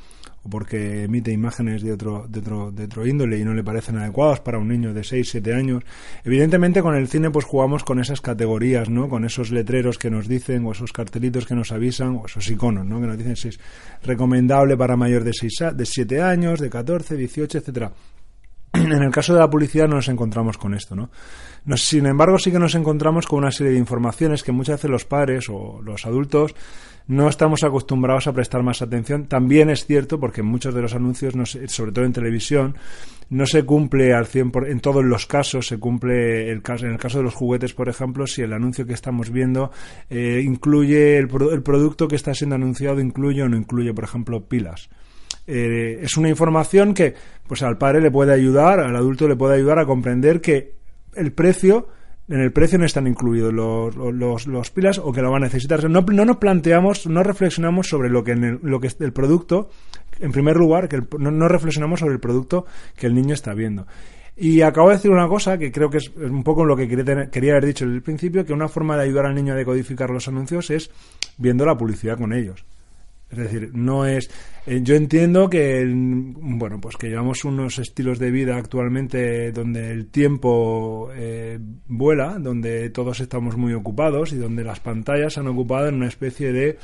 o 0.43 0.49
porque 0.49 1.03
emite 1.03 1.31
imágenes 1.31 1.81
de 1.81 1.91
otro, 1.91 2.27
de 2.27 2.39
otro, 2.39 2.71
de 2.71 2.85
otro 2.85 3.07
índole 3.07 3.39
y 3.39 3.43
no 3.43 3.53
le 3.53 3.63
parecen 3.63 3.97
adecuadas 3.97 4.41
para 4.41 4.59
un 4.59 4.67
niño 4.67 4.93
de 4.93 5.03
6, 5.03 5.27
7 5.31 5.53
años. 5.53 5.83
Evidentemente 6.23 6.81
con 6.81 6.95
el 6.95 7.07
cine 7.07 7.31
pues 7.31 7.45
jugamos 7.45 7.83
con 7.83 7.99
esas 7.99 8.21
categorías, 8.21 8.89
¿no? 8.89 9.09
Con 9.09 9.25
esos 9.25 9.51
letreros 9.51 9.97
que 9.97 10.11
nos 10.11 10.27
dicen 10.27 10.65
o 10.65 10.71
esos 10.71 10.91
cartelitos 10.91 11.45
que 11.45 11.55
nos 11.55 11.71
avisan 11.71 12.17
o 12.17 12.25
esos 12.25 12.49
iconos, 12.49 12.85
¿no? 12.85 12.99
Que 12.99 13.07
nos 13.07 13.17
dicen 13.17 13.35
si 13.35 13.47
es 13.49 13.59
recomendable 14.03 14.77
para 14.77 14.95
mayor 14.95 15.23
de 15.23 15.33
6 15.33 15.53
de 15.73 15.85
7 15.85 16.21
años, 16.21 16.59
de 16.59 16.69
14, 16.69 17.15
18, 17.15 17.57
etcétera. 17.57 17.91
En 18.95 19.03
el 19.03 19.11
caso 19.11 19.33
de 19.33 19.39
la 19.39 19.49
publicidad 19.49 19.87
no 19.87 19.95
nos 19.95 20.07
encontramos 20.09 20.57
con 20.57 20.73
esto, 20.73 20.95
¿no? 20.95 21.09
Sin 21.77 22.05
embargo, 22.05 22.37
sí 22.37 22.51
que 22.51 22.59
nos 22.59 22.75
encontramos 22.75 23.25
con 23.25 23.39
una 23.39 23.51
serie 23.51 23.73
de 23.73 23.79
informaciones 23.79 24.43
que 24.43 24.51
muchas 24.51 24.77
veces 24.77 24.91
los 24.91 25.05
padres 25.05 25.45
o 25.49 25.81
los 25.81 26.05
adultos 26.05 26.53
no 27.07 27.27
estamos 27.27 27.63
acostumbrados 27.63 28.27
a 28.27 28.33
prestar 28.33 28.63
más 28.63 28.81
atención. 28.81 29.25
También 29.25 29.69
es 29.69 29.85
cierto, 29.85 30.19
porque 30.19 30.43
muchos 30.43 30.73
de 30.73 30.81
los 30.81 30.93
anuncios, 30.93 31.33
sobre 31.67 31.91
todo 31.91 32.05
en 32.05 32.13
televisión, 32.13 32.75
no 33.29 33.45
se 33.45 33.63
cumple 33.63 34.13
al 34.13 34.25
100%, 34.25 34.69
en 34.69 34.79
todos 34.79 35.03
los 35.03 35.25
casos 35.25 35.67
se 35.67 35.79
cumple, 35.79 36.51
el 36.51 36.61
caso, 36.61 36.85
en 36.85 36.93
el 36.93 36.99
caso 36.99 37.19
de 37.19 37.23
los 37.23 37.33
juguetes, 37.33 37.73
por 37.73 37.89
ejemplo, 37.89 38.27
si 38.27 38.41
el 38.41 38.53
anuncio 38.53 38.85
que 38.85 38.93
estamos 38.93 39.31
viendo 39.31 39.71
eh, 40.09 40.41
incluye, 40.43 41.17
el, 41.17 41.29
el 41.51 41.63
producto 41.63 42.07
que 42.07 42.15
está 42.15 42.33
siendo 42.33 42.55
anunciado 42.55 42.99
incluye 42.99 43.43
o 43.43 43.49
no 43.49 43.57
incluye, 43.57 43.93
por 43.93 44.03
ejemplo, 44.03 44.45
pilas. 44.45 44.89
Eh, 45.47 45.99
es 46.01 46.17
una 46.17 46.29
información 46.29 46.93
que 46.93 47.13
pues 47.47 47.61
al 47.61 47.77
padre 47.77 48.01
le 48.01 48.11
puede 48.11 48.33
ayudar, 48.33 48.79
al 48.79 48.95
adulto 48.95 49.27
le 49.27 49.35
puede 49.35 49.55
ayudar 49.55 49.79
a 49.79 49.85
comprender 49.85 50.41
que 50.41 50.75
el 51.15 51.31
precio 51.31 51.87
en 52.27 52.39
el 52.39 52.51
precio 52.51 52.79
no 52.79 52.85
están 52.85 53.05
incluidos 53.05 53.53
los, 53.53 54.47
los, 54.47 54.71
pilas 54.71 54.97
o 54.97 55.11
que 55.11 55.21
lo 55.21 55.31
van 55.31 55.43
a 55.43 55.45
necesitar. 55.45 55.87
No, 55.89 56.01
no 56.01 56.25
nos 56.25 56.37
planteamos, 56.37 57.05
no 57.05 57.21
reflexionamos 57.21 57.87
sobre 57.87 58.09
lo 58.09 58.23
que, 58.23 58.31
en 58.31 58.43
el, 58.43 58.59
lo 58.63 58.79
que 58.79 58.87
es 58.87 58.99
el 58.99 59.13
producto, 59.13 59.69
en 60.19 60.31
primer 60.31 60.55
lugar, 60.55 60.89
que 60.89 61.03
no, 61.19 61.47
reflexionamos 61.47 61.99
sobre 61.99 62.15
el 62.15 62.19
producto 62.19 62.65
que 62.97 63.05
el 63.05 63.13
niño 63.13 63.33
está 63.33 63.53
viendo. 63.53 63.85
Y 64.35 64.61
acabo 64.61 64.89
de 64.89 64.95
decir 64.95 65.11
una 65.11 65.27
cosa 65.27 65.57
que 65.57 65.71
creo 65.71 65.89
que 65.89 65.97
es, 65.97 66.11
un 66.15 66.43
poco 66.43 66.65
lo 66.65 66.75
que 66.75 66.87
quería 66.87 67.51
haber 67.51 67.65
dicho 67.65 67.85
en 67.85 67.93
el 67.93 68.01
principio, 68.01 68.43
que 68.43 68.53
una 68.53 68.67
forma 68.67 68.97
de 68.97 69.03
ayudar 69.03 69.27
al 69.27 69.35
niño 69.35 69.53
a 69.53 69.57
decodificar 69.57 70.09
los 70.09 70.27
anuncios 70.27 70.71
es 70.71 70.89
viendo 71.37 71.63
la 71.65 71.77
publicidad 71.77 72.17
con 72.17 72.33
ellos. 72.33 72.65
Es 73.29 73.37
decir, 73.37 73.71
no 73.73 74.05
es. 74.05 74.29
Eh, 74.67 74.81
yo 74.83 74.95
entiendo 74.95 75.49
que, 75.49 75.83
bueno, 75.87 76.79
pues 76.79 76.95
que 76.95 77.09
llevamos 77.09 77.43
unos 77.43 77.79
estilos 77.79 78.19
de 78.19 78.31
vida 78.31 78.55
actualmente 78.55 79.51
donde 79.51 79.91
el 79.91 80.07
tiempo 80.07 81.09
eh, 81.13 81.59
vuela, 81.87 82.37
donde 82.39 82.89
todos 82.91 83.19
estamos 83.19 83.57
muy 83.57 83.73
ocupados 83.73 84.31
y 84.31 84.37
donde 84.37 84.63
las 84.63 84.79
pantallas 84.79 85.37
han 85.37 85.47
ocupado 85.47 85.87
en 85.87 85.95
una 85.95 86.07
especie 86.07 86.51
de 86.51 86.77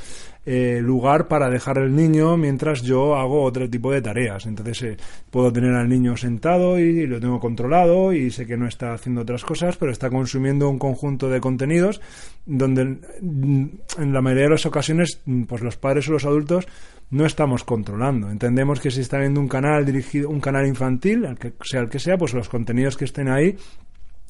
eh, 0.43 0.79
lugar 0.81 1.27
para 1.27 1.51
dejar 1.51 1.77
al 1.77 1.95
niño 1.95 2.36
mientras 2.36 2.81
yo 2.81 3.15
hago 3.15 3.43
otro 3.43 3.69
tipo 3.69 3.91
de 3.91 4.01
tareas. 4.01 4.45
Entonces 4.48 4.98
puedo 5.29 5.53
tener 5.53 5.74
al 5.75 5.88
niño 5.88 6.17
sentado 6.17 6.79
y, 6.79 7.05
lo 7.05 7.19
tengo 7.19 7.39
controlado 7.39 8.12
y 8.12 8.31
sé 8.31 8.48
que 8.48 8.57
no 8.57 8.67
está 8.67 8.93
haciendo 8.93 9.21
otras 9.21 9.43
cosas, 9.43 9.77
pero 9.77 9.91
está 9.91 10.10
consumiendo 10.10 10.67
un 10.69 10.79
conjunto 10.79 11.29
de 11.29 11.39
contenidos 11.39 12.01
donde 12.45 12.86
mm, 13.21 13.65
en 14.00 14.13
la 14.13 14.21
mayoría 14.21 14.45
de 14.45 14.51
las 14.51 14.65
ocasiones 14.65 15.21
pues 15.48 15.62
los 15.62 15.77
padres 15.77 16.10
o 16.10 16.13
los 16.13 16.25
adultos 16.25 16.67
no 17.12 17.25
estamos 17.25 17.63
controlando. 17.63 18.31
Entendemos 18.31 18.79
que 18.79 18.89
si 18.89 19.01
está 19.01 19.19
viendo 19.19 19.39
un 19.39 19.48
canal 19.48 19.86
dirigido, 19.86 20.29
un 20.29 20.39
canal 20.39 20.65
infantil, 20.65 21.25
al 21.25 21.38
que 21.38 21.53
sea 21.62 21.81
el 21.81 21.89
que 21.89 22.00
sea, 22.00 22.17
pues 22.17 22.33
los 22.33 22.50
contenidos 22.50 22.98
que 22.98 23.05
estén 23.05 23.29
ahí 23.29 23.57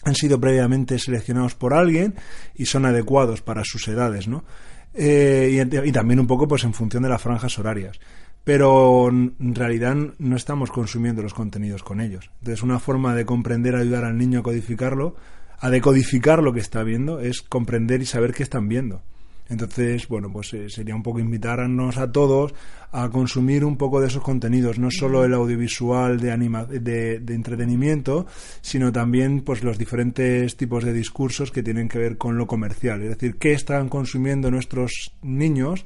han 0.04 0.16
sido 0.16 0.40
previamente 0.40 0.98
seleccionados 0.98 1.56
por 1.56 1.74
alguien 1.74 2.16
y 2.56 2.66
son 2.66 2.86
adecuados 2.86 3.42
para 3.42 3.64
sus 3.64 3.88
edades, 3.88 4.28
¿no? 4.28 4.44
Eh, 4.94 5.50
y, 5.52 5.88
y, 5.88 5.92
también 5.92 6.20
un 6.20 6.28
poco 6.28 6.48
pues 6.48 6.64
en 6.64 6.74
función 6.74 7.04
de 7.04 7.10
las 7.10 7.22
franjas 7.22 7.58
horarias. 7.60 8.00
Pero 8.44 9.10
en 9.10 9.56
realidad 9.56 9.96
no 10.18 10.36
estamos 10.36 10.72
consumiendo 10.72 11.22
los 11.22 11.34
contenidos 11.34 11.84
con 11.84 12.02
ellos. 12.02 12.32
Entonces 12.40 12.64
una 12.64 12.80
forma 12.80 13.16
de 13.16 13.26
comprender, 13.26 13.76
ayudar 13.76 14.04
al 14.04 14.18
niño 14.18 14.40
a 14.40 14.44
codificarlo, 14.44 15.16
a 15.60 15.70
decodificar 15.70 16.42
lo 16.42 16.54
que 16.54 16.60
está 16.60 16.84
viendo, 16.84 17.20
es 17.20 17.42
comprender 17.44 18.02
y 18.02 18.06
saber 18.06 18.34
qué 18.34 18.44
están 18.44 18.68
viendo. 18.68 19.04
Entonces, 19.52 20.08
bueno, 20.08 20.32
pues 20.32 20.54
eh, 20.54 20.70
sería 20.70 20.96
un 20.96 21.04
poco 21.04 21.20
invitarnos 21.20 21.98
a 21.98 22.10
todos 22.10 22.54
a 22.94 23.10
consumir 23.10 23.66
un 23.66 23.76
poco 23.78 24.00
de 24.00 24.08
esos 24.08 24.24
contenidos, 24.24 24.80
no 24.80 24.90
solo 24.92 25.26
el 25.26 25.34
audiovisual 25.34 26.22
de, 26.22 26.32
anima 26.32 26.64
de, 26.64 27.20
de, 27.20 27.34
entretenimiento, 27.34 28.26
sino 28.62 28.94
también 28.94 29.42
pues 29.42 29.62
los 29.62 29.78
diferentes 29.78 30.56
tipos 30.56 30.86
de 30.86 30.94
discursos 30.94 31.52
que 31.52 31.64
tienen 31.64 31.90
que 31.90 32.00
ver 32.00 32.18
con 32.18 32.38
lo 32.38 32.48
comercial, 32.48 33.02
es 33.04 33.10
decir, 33.10 33.36
qué 33.38 33.52
están 33.52 33.90
consumiendo 33.90 34.52
nuestros 34.52 35.14
niños 35.22 35.86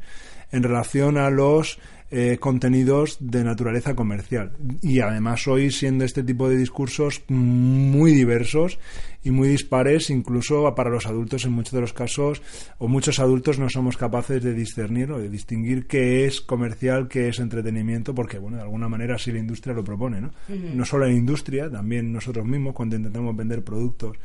en 0.52 0.64
relación 0.64 1.18
a 1.18 1.30
los 1.32 1.80
eh, 2.12 2.38
contenidos 2.40 3.18
de 3.20 3.44
naturaleza 3.44 3.96
comercial. 3.96 4.52
Y 4.82 5.00
además 5.00 5.48
hoy 5.48 5.72
siendo 5.72 6.06
este 6.06 6.24
tipo 6.24 6.48
de 6.48 6.56
discursos 6.56 7.24
muy 7.30 8.12
diversos 8.12 8.78
y 9.24 9.32
muy 9.32 9.48
dispares, 9.48 10.12
incluso 10.12 10.74
para 10.76 10.92
los 10.92 11.08
adultos 11.08 11.46
en 11.46 11.54
muchos 11.54 11.74
de 11.74 11.82
los 11.82 11.94
casos, 11.94 12.44
o 12.78 12.88
muchos 12.88 13.18
adultos 13.20 13.58
no 13.58 13.70
somos 13.70 13.98
capaces 13.98 14.44
de 14.44 14.54
discernir 14.54 15.12
o 15.12 15.20
de 15.20 15.30
distinguir 15.30 15.88
qué 15.88 16.26
es 16.26 16.42
comercial, 16.42 17.08
qué 17.08 17.30
es 17.30 17.40
entretenimiento, 17.40 18.14
porque 18.14 18.38
bueno, 18.38 18.58
de 18.58 18.64
alguna 18.64 18.88
manera 18.88 19.16
así 19.16 19.32
la 19.32 19.40
industria 19.40 19.74
lo 19.74 19.84
propone, 19.84 20.22
¿no? 20.22 20.32
No 20.48 20.86
solo 20.86 21.08
la 21.08 21.12
industria, 21.12 21.72
también 21.72 22.14
nosotros 22.14 22.46
mismos 22.46 22.76
cuando 22.76 22.98
intentamos 22.98 23.36
vender 23.36 23.64
productos 23.64 24.18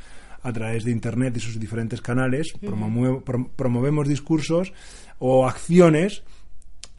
a 0.43 0.53
través 0.53 0.85
de 0.85 0.91
Internet 0.91 1.37
y 1.37 1.41
sus 1.41 1.59
diferentes 1.59 2.03
canales, 2.03 2.53
promovemos 3.57 4.07
discursos 4.07 4.73
o 5.19 5.47
acciones 5.47 6.23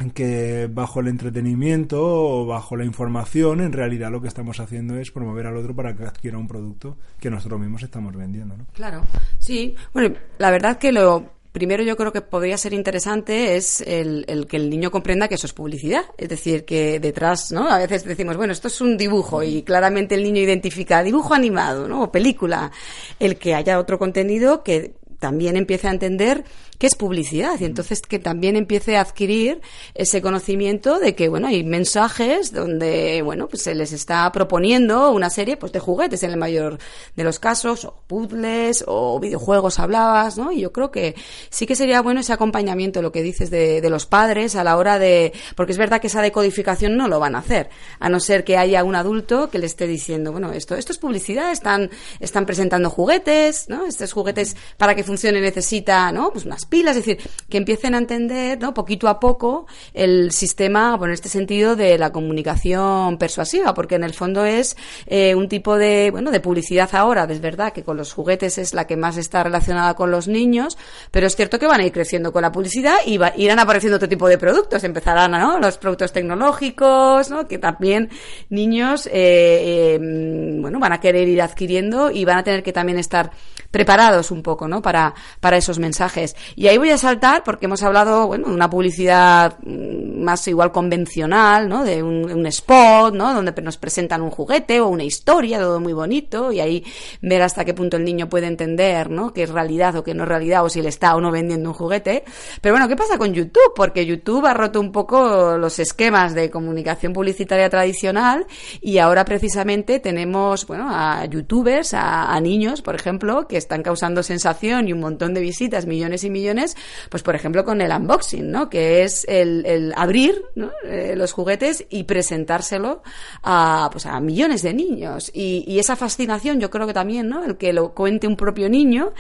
que 0.10 0.68
bajo 0.72 1.00
el 1.00 1.08
entretenimiento 1.08 2.02
o 2.02 2.46
bajo 2.46 2.76
la 2.76 2.86
información, 2.86 3.62
en 3.62 3.72
realidad 3.72 4.12
lo 4.12 4.22
que 4.22 4.28
estamos 4.28 4.60
haciendo 4.60 4.98
es 4.98 5.12
promover 5.12 5.46
al 5.46 5.58
otro 5.58 5.76
para 5.76 5.96
que 5.96 6.04
adquiera 6.04 6.38
un 6.38 6.48
producto 6.48 6.98
que 7.20 7.30
nosotros 7.30 7.60
mismos 7.60 7.84
estamos 7.84 8.16
vendiendo. 8.16 8.58
¿no? 8.58 8.66
Claro, 8.74 9.04
sí. 9.38 9.76
Bueno, 9.94 10.16
la 10.40 10.50
verdad 10.50 10.78
que 10.78 10.92
lo 10.92 11.42
primero 11.52 11.84
yo 11.84 11.98
creo 11.98 12.12
que 12.12 12.22
podría 12.22 12.58
ser 12.58 12.74
interesante 12.74 13.56
es 13.56 13.82
el, 13.82 14.48
que 14.48 14.58
el 14.58 14.70
niño 14.70 14.90
comprenda 14.90 15.28
que 15.28 15.36
eso 15.36 15.48
es 15.48 15.54
publicidad. 15.54 16.04
Es 16.18 16.30
decir, 16.30 16.66
que 16.66 17.00
detrás, 17.00 17.52
¿no? 17.52 17.70
A 17.70 17.78
veces 17.78 18.04
decimos, 18.04 18.38
bueno, 18.38 18.54
esto 18.54 18.68
es 18.68 18.82
un 18.82 18.98
dibujo 18.98 19.44
y 19.44 19.64
claramente 19.64 20.16
el 20.16 20.24
niño 20.24 20.42
identifica 20.42 21.04
dibujo 21.04 21.34
animado, 21.34 21.88
¿no? 21.88 22.04
O 22.04 22.12
película. 22.12 22.72
El 23.20 23.38
que 23.38 23.54
haya 23.54 23.80
otro 23.80 24.00
contenido 24.00 24.64
que 24.64 24.96
también 25.22 25.56
empiece 25.56 25.88
a 25.88 25.92
entender 25.92 26.44
qué 26.80 26.88
es 26.88 26.96
publicidad 26.96 27.60
y 27.60 27.66
entonces 27.66 28.02
que 28.02 28.18
también 28.18 28.56
empiece 28.56 28.98
a 28.98 29.02
adquirir 29.02 29.62
ese 29.94 30.20
conocimiento 30.20 30.98
de 30.98 31.14
que 31.14 31.30
bueno 31.30 31.48
hay 31.48 31.64
mensajes 31.64 32.52
donde 32.52 33.22
bueno 33.22 33.48
pues 33.48 33.62
se 33.62 33.76
les 33.76 33.94
está 33.94 34.32
proponiendo 34.32 35.12
una 35.12 35.30
serie 35.30 35.58
pues 35.58 35.72
de 35.74 35.80
juguetes 35.80 36.24
en 36.24 36.32
el 36.32 36.38
mayor 36.38 36.80
de 37.16 37.24
los 37.24 37.38
casos 37.38 37.86
o 37.86 38.02
puzzles 38.08 38.84
o 38.88 39.20
videojuegos 39.20 39.78
hablabas 39.78 40.40
no 40.40 40.52
y 40.52 40.62
yo 40.62 40.72
creo 40.72 40.90
que 40.90 41.14
sí 41.52 41.68
que 41.68 41.76
sería 41.76 42.02
bueno 42.02 42.22
ese 42.22 42.34
acompañamiento 42.34 43.04
lo 43.04 43.12
que 43.12 43.22
dices 43.22 43.52
de, 43.52 43.80
de 43.80 43.90
los 43.92 44.08
padres 44.08 44.56
a 44.56 44.64
la 44.64 44.76
hora 44.76 44.98
de 44.98 45.34
porque 45.56 45.74
es 45.74 45.78
verdad 45.78 46.02
que 46.02 46.08
esa 46.08 46.24
decodificación 46.24 46.98
no 46.98 47.08
lo 47.08 47.20
van 47.20 47.36
a 47.36 47.40
hacer 47.40 47.70
a 48.00 48.10
no 48.10 48.20
ser 48.20 48.44
que 48.44 48.58
haya 48.58 48.84
un 48.84 48.96
adulto 48.96 49.52
que 49.52 49.60
le 49.60 49.68
esté 49.68 49.86
diciendo 49.86 50.32
bueno 50.32 50.52
esto 50.52 50.74
esto 50.74 50.92
es 50.92 50.98
publicidad 50.98 51.52
están 51.52 51.92
están 52.20 52.48
presentando 52.48 52.90
juguetes 52.90 53.70
no 53.70 53.86
estos 53.86 54.14
juguetes 54.14 54.58
para 54.78 54.96
que 54.96 55.11
funcione 55.12 55.42
necesita, 55.42 56.10
¿no? 56.14 56.32
Pues 56.32 56.46
unas 56.46 56.66
pilas, 56.66 56.96
es 56.96 57.06
decir, 57.06 57.30
que 57.50 57.58
empiecen 57.58 57.96
a 57.96 57.98
entender, 57.98 58.58
¿no? 58.62 58.74
Poquito 58.74 59.10
a 59.10 59.20
poco 59.20 59.68
el 59.94 60.32
sistema, 60.32 60.96
bueno, 60.96 61.12
en 61.12 61.16
este 61.16 61.28
sentido 61.28 61.76
de 61.76 61.98
la 61.98 62.14
comunicación 62.14 63.18
persuasiva, 63.18 63.74
porque 63.74 63.96
en 63.96 64.06
el 64.06 64.14
fondo 64.14 64.46
es 64.46 64.78
eh, 65.08 65.36
un 65.36 65.50
tipo 65.50 65.78
de, 65.78 66.12
bueno, 66.12 66.32
de 66.32 66.40
publicidad 66.40 66.90
ahora, 66.94 67.28
es 67.30 67.42
verdad 67.42 67.74
que 67.74 67.84
con 67.84 67.98
los 67.98 68.14
juguetes 68.14 68.58
es 68.58 68.74
la 68.74 68.88
que 68.88 68.96
más 68.96 69.18
está 69.18 69.44
relacionada 69.44 69.96
con 69.96 70.12
los 70.12 70.30
niños, 70.30 70.78
pero 71.12 71.28
es 71.28 71.36
cierto 71.36 71.60
que 71.60 71.68
van 71.68 71.82
a 71.82 71.86
ir 71.86 71.92
creciendo 71.92 72.32
con 72.32 72.44
la 72.44 72.54
publicidad 72.54 72.96
y 73.06 73.20
irán 73.36 73.60
apareciendo 73.60 73.98
otro 73.98 74.08
tipo 74.08 74.30
de 74.30 74.38
productos, 74.38 74.82
empezarán, 74.86 75.32
¿no? 75.32 75.60
Los 75.60 75.78
productos 75.78 76.14
tecnológicos, 76.14 77.30
¿no? 77.30 77.50
Que 77.50 77.58
también 77.58 78.10
niños, 78.50 79.08
eh, 79.08 79.12
eh, 79.12 80.00
bueno, 80.00 80.80
van 80.80 80.94
a 80.94 81.02
querer 81.02 81.28
ir 81.28 81.42
adquiriendo 81.42 82.12
y 82.12 82.24
van 82.24 82.38
a 82.38 82.44
tener 82.46 82.64
que 82.64 82.72
también 82.72 82.98
estar 82.98 83.32
preparados 83.72 84.32
un 84.32 84.44
poco, 84.44 84.68
¿no? 84.68 84.82
Para, 84.82 85.01
para 85.40 85.58
esos 85.58 85.80
mensajes. 85.80 86.36
Y 86.56 86.68
ahí 86.68 86.78
voy 86.78 86.90
a 86.92 86.98
saltar 86.98 87.44
porque 87.44 87.66
hemos 87.66 87.84
hablado, 87.84 88.28
bueno, 88.28 88.48
de 88.48 88.54
una 88.54 88.70
publicidad 88.70 89.58
mm, 89.64 90.22
más 90.22 90.48
igual 90.48 90.72
convencional, 90.72 91.68
¿no? 91.68 91.84
De 91.84 92.04
un, 92.04 92.46
spot, 92.46 93.14
¿no? 93.14 93.34
Donde 93.34 93.54
nos 93.62 93.78
presentan 93.78 94.22
un 94.22 94.32
juguete 94.32 94.80
o 94.82 94.88
una 94.88 95.04
historia, 95.04 95.60
todo 95.60 95.80
muy 95.80 95.94
bonito, 95.94 96.52
y 96.52 96.60
ahí 96.60 96.84
ver 97.22 97.42
hasta 97.42 97.64
qué 97.64 97.74
punto 97.74 97.98
el 97.98 98.04
niño 98.04 98.30
puede 98.30 98.48
entender, 98.48 99.10
¿no? 99.10 99.32
Que 99.32 99.44
es 99.44 99.50
realidad 99.50 99.96
o 99.96 100.04
que 100.04 100.14
no 100.14 100.24
es 100.24 100.30
realidad, 100.30 100.66
o 100.66 100.70
si 100.70 100.82
le 100.82 100.90
está 100.90 101.16
o 101.16 101.22
no 101.22 101.32
vendiendo 101.32 101.70
un 101.70 101.76
juguete. 101.76 102.24
Pero 102.62 102.74
bueno, 102.74 102.88
¿qué 102.88 102.96
pasa 102.96 103.18
con 103.18 103.34
YouTube? 103.34 103.74
Porque 103.76 104.06
YouTube 104.06 104.46
ha 104.46 104.54
roto 104.54 104.80
un 104.80 104.92
poco 104.92 105.58
los 105.58 105.80
esquemas 105.80 106.34
de 106.34 106.50
comunicación 106.50 107.14
publicitaria 107.14 107.70
tradicional 107.70 108.46
y 108.82 108.98
ahora 108.98 109.26
precisamente 109.26 110.00
tenemos, 110.00 110.66
bueno, 110.66 110.88
a 110.90 111.26
youtubers, 111.26 111.94
a, 111.94 112.34
a 112.34 112.40
niños, 112.42 112.82
por 112.82 112.96
ejemplo, 112.96 113.48
que 113.48 113.58
están 113.58 113.84
causando 113.84 114.24
sensación 114.24 114.88
un 114.94 115.00
montón 115.00 115.34
de 115.34 115.42
visitas, 115.42 115.86
millones 115.86 116.24
y 116.24 116.30
millones, 116.30 116.76
pues 117.10 117.24
por 117.24 117.36
ejemplo 117.36 117.64
con 117.66 117.82
el 117.82 117.92
unboxing, 117.92 118.50
¿no? 118.50 118.70
Que 118.70 119.04
es 119.04 119.26
el, 119.28 119.94
abrir 119.96 120.44
eh, 120.86 121.14
los 121.16 121.34
juguetes 121.34 121.86
y 121.90 122.04
presentárselo 122.04 123.02
a, 123.44 123.90
pues 123.92 124.06
a 124.06 124.20
millones 124.20 124.62
de 124.62 124.74
niños. 124.74 125.32
Y, 125.34 125.80
esa 125.82 125.96
fascinación, 125.96 126.60
yo 126.60 126.70
creo 126.70 126.86
que 126.86 126.94
también, 126.94 127.28
¿no? 127.28 127.44
El 127.44 127.58
que 127.58 127.74
lo 127.74 127.96
cuente 127.96 128.28
un 128.28 128.36
propio 128.36 128.70
niño 128.70 129.14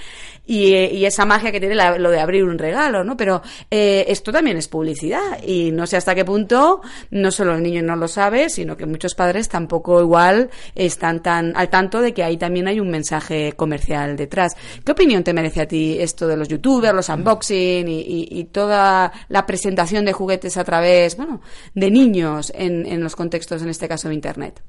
y, 0.45 1.05
esa 1.05 1.25
magia 1.25 1.51
que 1.51 1.59
tiene 1.59 1.75
lo 1.97 2.11
de 2.11 2.19
abrir 2.19 2.43
un 2.43 2.59
regalo, 2.59 3.03
¿no? 3.03 3.17
Pero 3.17 3.41
eh, 3.71 4.05
esto 4.07 4.31
también 4.31 4.57
es 4.57 4.67
publicidad 4.67 5.41
y 5.45 5.71
no 5.71 5.87
sé 5.87 5.97
hasta 5.97 6.13
qué 6.13 6.23
punto 6.23 6.81
no 7.09 7.31
solo 7.31 7.55
el 7.55 7.63
niño 7.63 7.81
no 7.81 7.95
lo 7.95 8.07
sabe, 8.07 8.49
sino 8.49 8.77
que 8.77 8.85
muchos 8.85 9.15
padres 9.15 9.49
tampoco 9.49 10.01
igual 10.01 10.49
están 10.75 11.21
tan 11.21 11.55
al 11.55 11.69
tanto 11.69 12.01
de 12.01 12.13
que 12.13 12.23
ahí 12.23 12.37
también 12.37 12.67
hay 12.67 12.79
un 12.79 12.89
mensaje 12.89 13.53
comercial 13.53 14.15
detrás. 14.15 14.55
¿Qué 14.85 14.91
opinión 14.91 15.23
te 15.23 15.33
merece 15.33 15.50
a 15.59 15.67
ti 15.67 15.97
esto 15.99 16.27
de 16.27 16.37
los 16.37 16.47
youtubers, 16.47 16.95
los 16.95 17.09
unboxing 17.09 17.87
y, 17.87 17.99
y, 17.99 18.27
y 18.31 18.45
toda 18.45 19.11
la 19.27 19.45
presentación 19.45 20.05
de 20.05 20.13
juguetes 20.13 20.55
a 20.57 20.63
través, 20.63 21.17
bueno, 21.17 21.41
de 21.73 21.91
niños 21.91 22.51
en, 22.55 22.85
en 22.85 23.03
los 23.03 23.15
contextos, 23.15 23.61
en 23.61 23.69
este 23.69 23.87
caso, 23.87 24.07
de 24.07 24.13
Internet? 24.13 24.61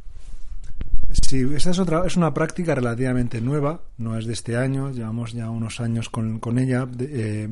Sí, 1.20 1.46
esta 1.54 1.70
es 1.70 1.78
otra, 1.78 2.06
es 2.06 2.16
una 2.16 2.32
práctica 2.32 2.74
relativamente 2.74 3.40
nueva, 3.40 3.82
no 3.98 4.18
es 4.18 4.24
de 4.26 4.32
este 4.32 4.56
año, 4.56 4.90
llevamos 4.90 5.32
ya 5.32 5.50
unos 5.50 5.80
años 5.80 6.08
con, 6.08 6.38
con 6.38 6.58
ella, 6.58 6.88
eh, 7.00 7.48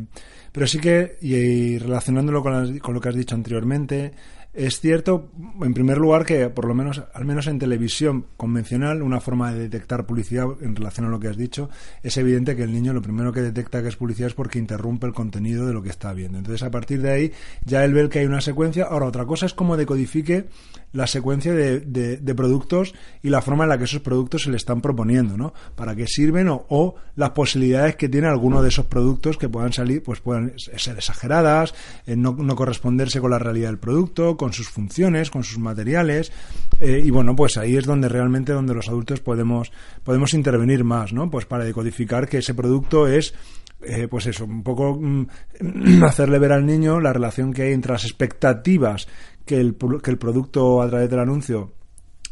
pero 0.51 0.67
sí 0.67 0.79
que, 0.79 1.19
y, 1.21 1.35
y 1.35 1.79
relacionándolo 1.79 2.43
con, 2.43 2.53
las, 2.53 2.81
con, 2.81 2.95
lo 2.95 3.01
que 3.01 3.11
has 3.11 3.15
dicho 3.15 3.35
anteriormente, 3.35 4.13
es 4.53 4.81
cierto, 4.81 5.31
en 5.63 5.75
primer 5.75 5.99
lugar, 5.99 6.25
que 6.25 6.51
por 6.51 6.67
lo 6.67 6.75
menos, 6.75 7.03
al 7.15 7.25
menos 7.25 7.47
en 7.47 7.61
televisión 7.61 8.27
convencional, 8.37 9.01
una 9.01 9.21
forma 9.21 9.53
de 9.53 9.61
detectar 9.61 10.07
publicidad 10.07 10.47
en 10.61 10.75
relación 10.75 11.07
a 11.07 11.09
lo 11.09 11.21
que 11.21 11.29
has 11.29 11.37
dicho, 11.37 11.71
es 12.03 12.17
evidente 12.17 12.57
que 12.57 12.65
el 12.65 12.73
niño 12.73 12.93
lo 12.93 13.01
primero 13.01 13.33
que 13.33 13.43
detecta 13.43 13.81
que 13.81 13.89
es 13.89 13.97
publicidad 13.97 14.27
es 14.29 14.35
porque 14.35 14.59
interrumpe 14.59 15.07
el 15.07 15.13
contenido 15.13 15.67
de 15.67 15.73
lo 15.73 15.83
que 15.83 15.91
está 15.91 16.13
viendo. 16.13 16.39
Entonces, 16.39 16.65
a 16.65 16.71
partir 16.71 17.01
de 17.01 17.13
ahí, 17.13 17.33
ya 17.65 17.85
él 17.85 17.95
ve 17.95 18.09
que 18.09 18.21
hay 18.21 18.27
una 18.27 18.41
secuencia. 18.41 18.85
Ahora, 18.85 19.07
otra 19.07 19.25
cosa 19.25 19.47
es 19.47 19.55
cómo 19.55 19.77
decodifique 19.77 20.47
la 20.93 21.07
secuencia 21.07 21.55
de, 21.55 21.81
de, 21.81 22.17
de 22.17 22.35
productos 22.35 22.95
y 23.23 23.31
la 23.31 23.43
forma 23.43 23.65
en 23.65 23.71
la 23.71 23.79
que 23.79 23.85
esos 23.85 24.01
productos 24.01 24.43
se 24.43 24.51
le 24.51 24.57
están 24.57 24.81
proponiendo, 24.81 25.37
¿no? 25.37 25.55
Para 25.77 25.95
qué 25.95 26.07
sirven 26.09 26.49
o, 26.49 26.67
o 26.69 26.97
las 27.15 27.31
posibilidades 27.31 27.95
que 27.95 28.09
tiene 28.09 28.27
alguno 28.27 28.63
de 28.63 28.69
esos 28.71 28.87
productos 28.87 29.37
que 29.37 29.49
puedan 29.49 29.73
salir, 29.73 30.03
pues 30.03 30.21
puedan 30.21 30.55
ser 30.57 30.97
exageradas, 30.97 31.75
eh, 32.07 32.17
no, 32.17 32.33
no 32.33 32.57
corresponderse 32.57 33.21
con 33.21 33.31
la 33.31 33.39
realidad 33.39 33.69
del 33.69 33.79
producto, 33.79 34.37
con 34.41 34.55
sus 34.55 34.71
funciones, 34.71 35.31
con 35.31 35.45
sus 35.45 35.59
materiales, 35.59 36.33
eh, 36.81 36.99
y 37.05 37.11
bueno, 37.11 37.37
pues 37.37 37.59
ahí 37.59 37.77
es 37.77 37.85
donde 37.85 38.09
realmente 38.09 38.55
donde 38.55 38.73
los 38.73 38.89
adultos 38.89 39.21
podemos, 39.21 39.71
podemos 40.03 40.33
intervenir 40.33 40.83
más, 40.83 41.13
¿no? 41.13 41.31
Pues 41.31 41.45
para 41.45 41.63
decodificar 41.63 42.27
que 42.27 42.39
ese 42.39 42.55
producto 42.55 43.07
es 43.07 43.35
eh, 43.83 44.09
pues 44.09 44.27
eso, 44.29 44.47
un 44.47 44.63
poco 44.63 44.99
mm, 44.99 45.27
hacerle 46.05 46.39
ver 46.39 46.53
al 46.53 46.65
niño 46.65 47.01
la 47.01 47.13
relación 47.13 47.53
que 47.53 47.65
hay 47.65 47.75
entre 47.75 47.93
las 47.93 48.05
expectativas 48.05 49.09
que 49.45 49.61
el, 49.61 49.77
que 50.03 50.11
el 50.11 50.17
producto 50.17 50.81
a 50.81 50.89
través 50.89 51.11
del 51.11 51.21
anuncio 51.21 51.75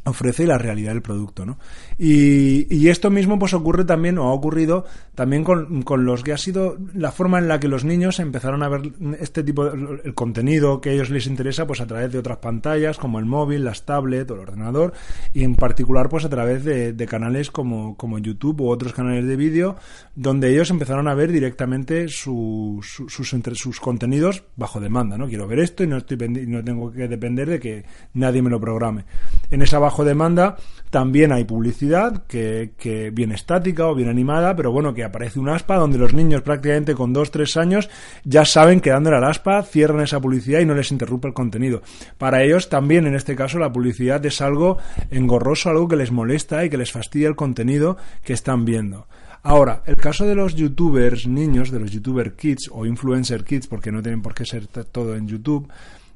ofrece 0.08 0.46
la 0.46 0.58
realidad 0.58 0.92
del 0.92 1.02
producto, 1.02 1.46
¿no? 1.46 1.58
Y, 1.98 2.66
y, 2.74 2.88
esto 2.88 3.10
mismo 3.10 3.38
pues 3.38 3.54
ocurre 3.54 3.84
también, 3.84 4.18
o 4.18 4.28
ha 4.28 4.32
ocurrido 4.32 4.84
también 5.14 5.44
con, 5.44 5.82
con, 5.82 6.04
los 6.04 6.22
que 6.22 6.32
ha 6.32 6.38
sido 6.38 6.76
la 6.94 7.10
forma 7.12 7.38
en 7.38 7.48
la 7.48 7.60
que 7.60 7.68
los 7.68 7.84
niños 7.84 8.20
empezaron 8.20 8.62
a 8.62 8.68
ver 8.68 8.92
este 9.20 9.42
tipo 9.42 9.64
de 9.64 9.98
el 10.04 10.14
contenido 10.14 10.80
que 10.80 10.90
a 10.90 10.92
ellos 10.92 11.10
les 11.10 11.26
interesa 11.26 11.66
pues 11.66 11.80
a 11.80 11.86
través 11.86 12.12
de 12.12 12.18
otras 12.18 12.38
pantallas 12.38 12.98
como 12.98 13.18
el 13.18 13.26
móvil, 13.26 13.64
las 13.64 13.84
tablets 13.84 14.30
o 14.30 14.34
el 14.34 14.40
ordenador 14.40 14.92
y 15.34 15.44
en 15.44 15.54
particular 15.54 16.08
pues 16.08 16.24
a 16.24 16.28
través 16.28 16.64
de, 16.64 17.08
canales 17.08 17.50
como, 17.50 17.96
como 17.96 18.18
YouTube 18.18 18.60
u 18.60 18.68
otros 18.68 18.92
canales 18.92 19.26
de 19.26 19.36
vídeo 19.36 19.76
donde 20.14 20.50
ellos 20.50 20.70
empezaron 20.70 21.08
a 21.08 21.14
ver 21.14 21.32
directamente 21.32 22.08
su, 22.08 22.80
sus, 22.82 23.32
entre, 23.32 23.54
sus 23.54 23.80
contenidos 23.80 24.44
bajo 24.56 24.80
demanda, 24.80 25.16
¿no? 25.16 25.26
Quiero 25.26 25.46
ver 25.46 25.60
esto 25.60 25.84
y 25.84 25.86
no, 25.86 25.96
estoy, 25.96 26.16
no 26.18 26.62
tengo 26.62 26.92
que 26.92 27.08
depender 27.08 27.48
de 27.48 27.60
que 27.60 27.84
nadie 28.14 28.42
me 28.42 28.50
lo 28.50 28.60
programe. 28.60 29.04
En 29.50 29.62
esa 29.62 29.78
bajo 29.78 30.04
demanda 30.04 30.56
también 30.90 31.32
hay 31.32 31.44
publicidad 31.44 32.24
que, 32.26 33.12
viene 33.12 33.34
estática 33.34 33.86
o 33.86 33.94
bien 33.94 34.08
animada, 34.08 34.54
pero 34.56 34.72
bueno, 34.72 34.94
que 34.94 35.04
aparece 35.04 35.38
un 35.38 35.48
aspa 35.48 35.76
donde 35.76 35.98
los 35.98 36.14
niños 36.14 36.42
prácticamente 36.42 36.94
con 36.94 37.12
dos, 37.12 37.30
tres 37.30 37.56
años 37.56 37.88
ya 38.24 38.44
saben 38.44 38.80
que 38.80 38.90
dándole 38.90 39.16
al 39.16 39.24
aspa 39.24 39.62
cierran 39.62 40.00
esa 40.00 40.20
publicidad 40.20 40.60
y 40.60 40.66
no 40.66 40.74
les 40.74 40.92
interrumpe 40.92 41.28
el 41.28 41.34
contenido. 41.34 41.82
Para 42.18 42.42
ellos 42.42 42.68
también 42.68 43.06
en 43.06 43.14
este 43.14 43.36
caso 43.36 43.58
la 43.58 43.72
publicidad 43.72 44.24
es 44.24 44.40
algo 44.40 44.78
engorroso, 45.10 45.70
algo 45.70 45.88
que 45.88 45.96
les 45.96 46.12
molesta 46.12 46.64
y 46.64 46.70
que 46.70 46.78
les 46.78 46.92
fastidia 46.92 47.28
el 47.28 47.36
contenido 47.36 47.96
que 48.24 48.32
están 48.32 48.64
viendo. 48.64 49.06
Ahora, 49.42 49.82
el 49.86 49.96
caso 49.96 50.26
de 50.26 50.34
los 50.34 50.56
youtubers 50.56 51.26
niños, 51.26 51.70
de 51.70 51.80
los 51.80 51.90
youtuber 51.90 52.34
kids 52.34 52.68
o 52.72 52.84
influencer 52.84 53.44
kids, 53.44 53.66
porque 53.66 53.92
no 53.92 54.02
tienen 54.02 54.20
por 54.20 54.34
qué 54.34 54.44
ser 54.44 54.66
todo 54.66 55.14
en 55.14 55.28
YouTube, 55.28 55.70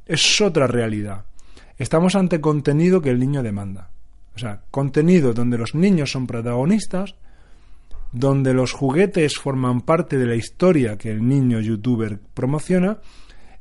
es 0.07 0.40
otra 0.40 0.66
realidad. 0.66 1.25
Estamos 1.79 2.15
ante 2.15 2.41
contenido 2.41 3.01
que 3.01 3.11
el 3.11 3.19
niño 3.19 3.43
demanda. 3.43 3.91
O 4.35 4.39
sea, 4.39 4.63
contenido 4.71 5.35
donde 5.35 5.59
los 5.59 5.75
niños 5.75 6.11
son 6.11 6.27
protagonistas, 6.27 7.15
donde 8.13 8.55
los 8.55 8.73
juguetes 8.73 9.39
forman 9.39 9.81
parte 9.81 10.19
de 10.19 10.27
la 10.27 10.35
historia 10.35 10.97
que 10.97 11.11
el 11.11 11.27
niño 11.27 11.61
youtuber 11.61 12.19
promociona 12.35 12.99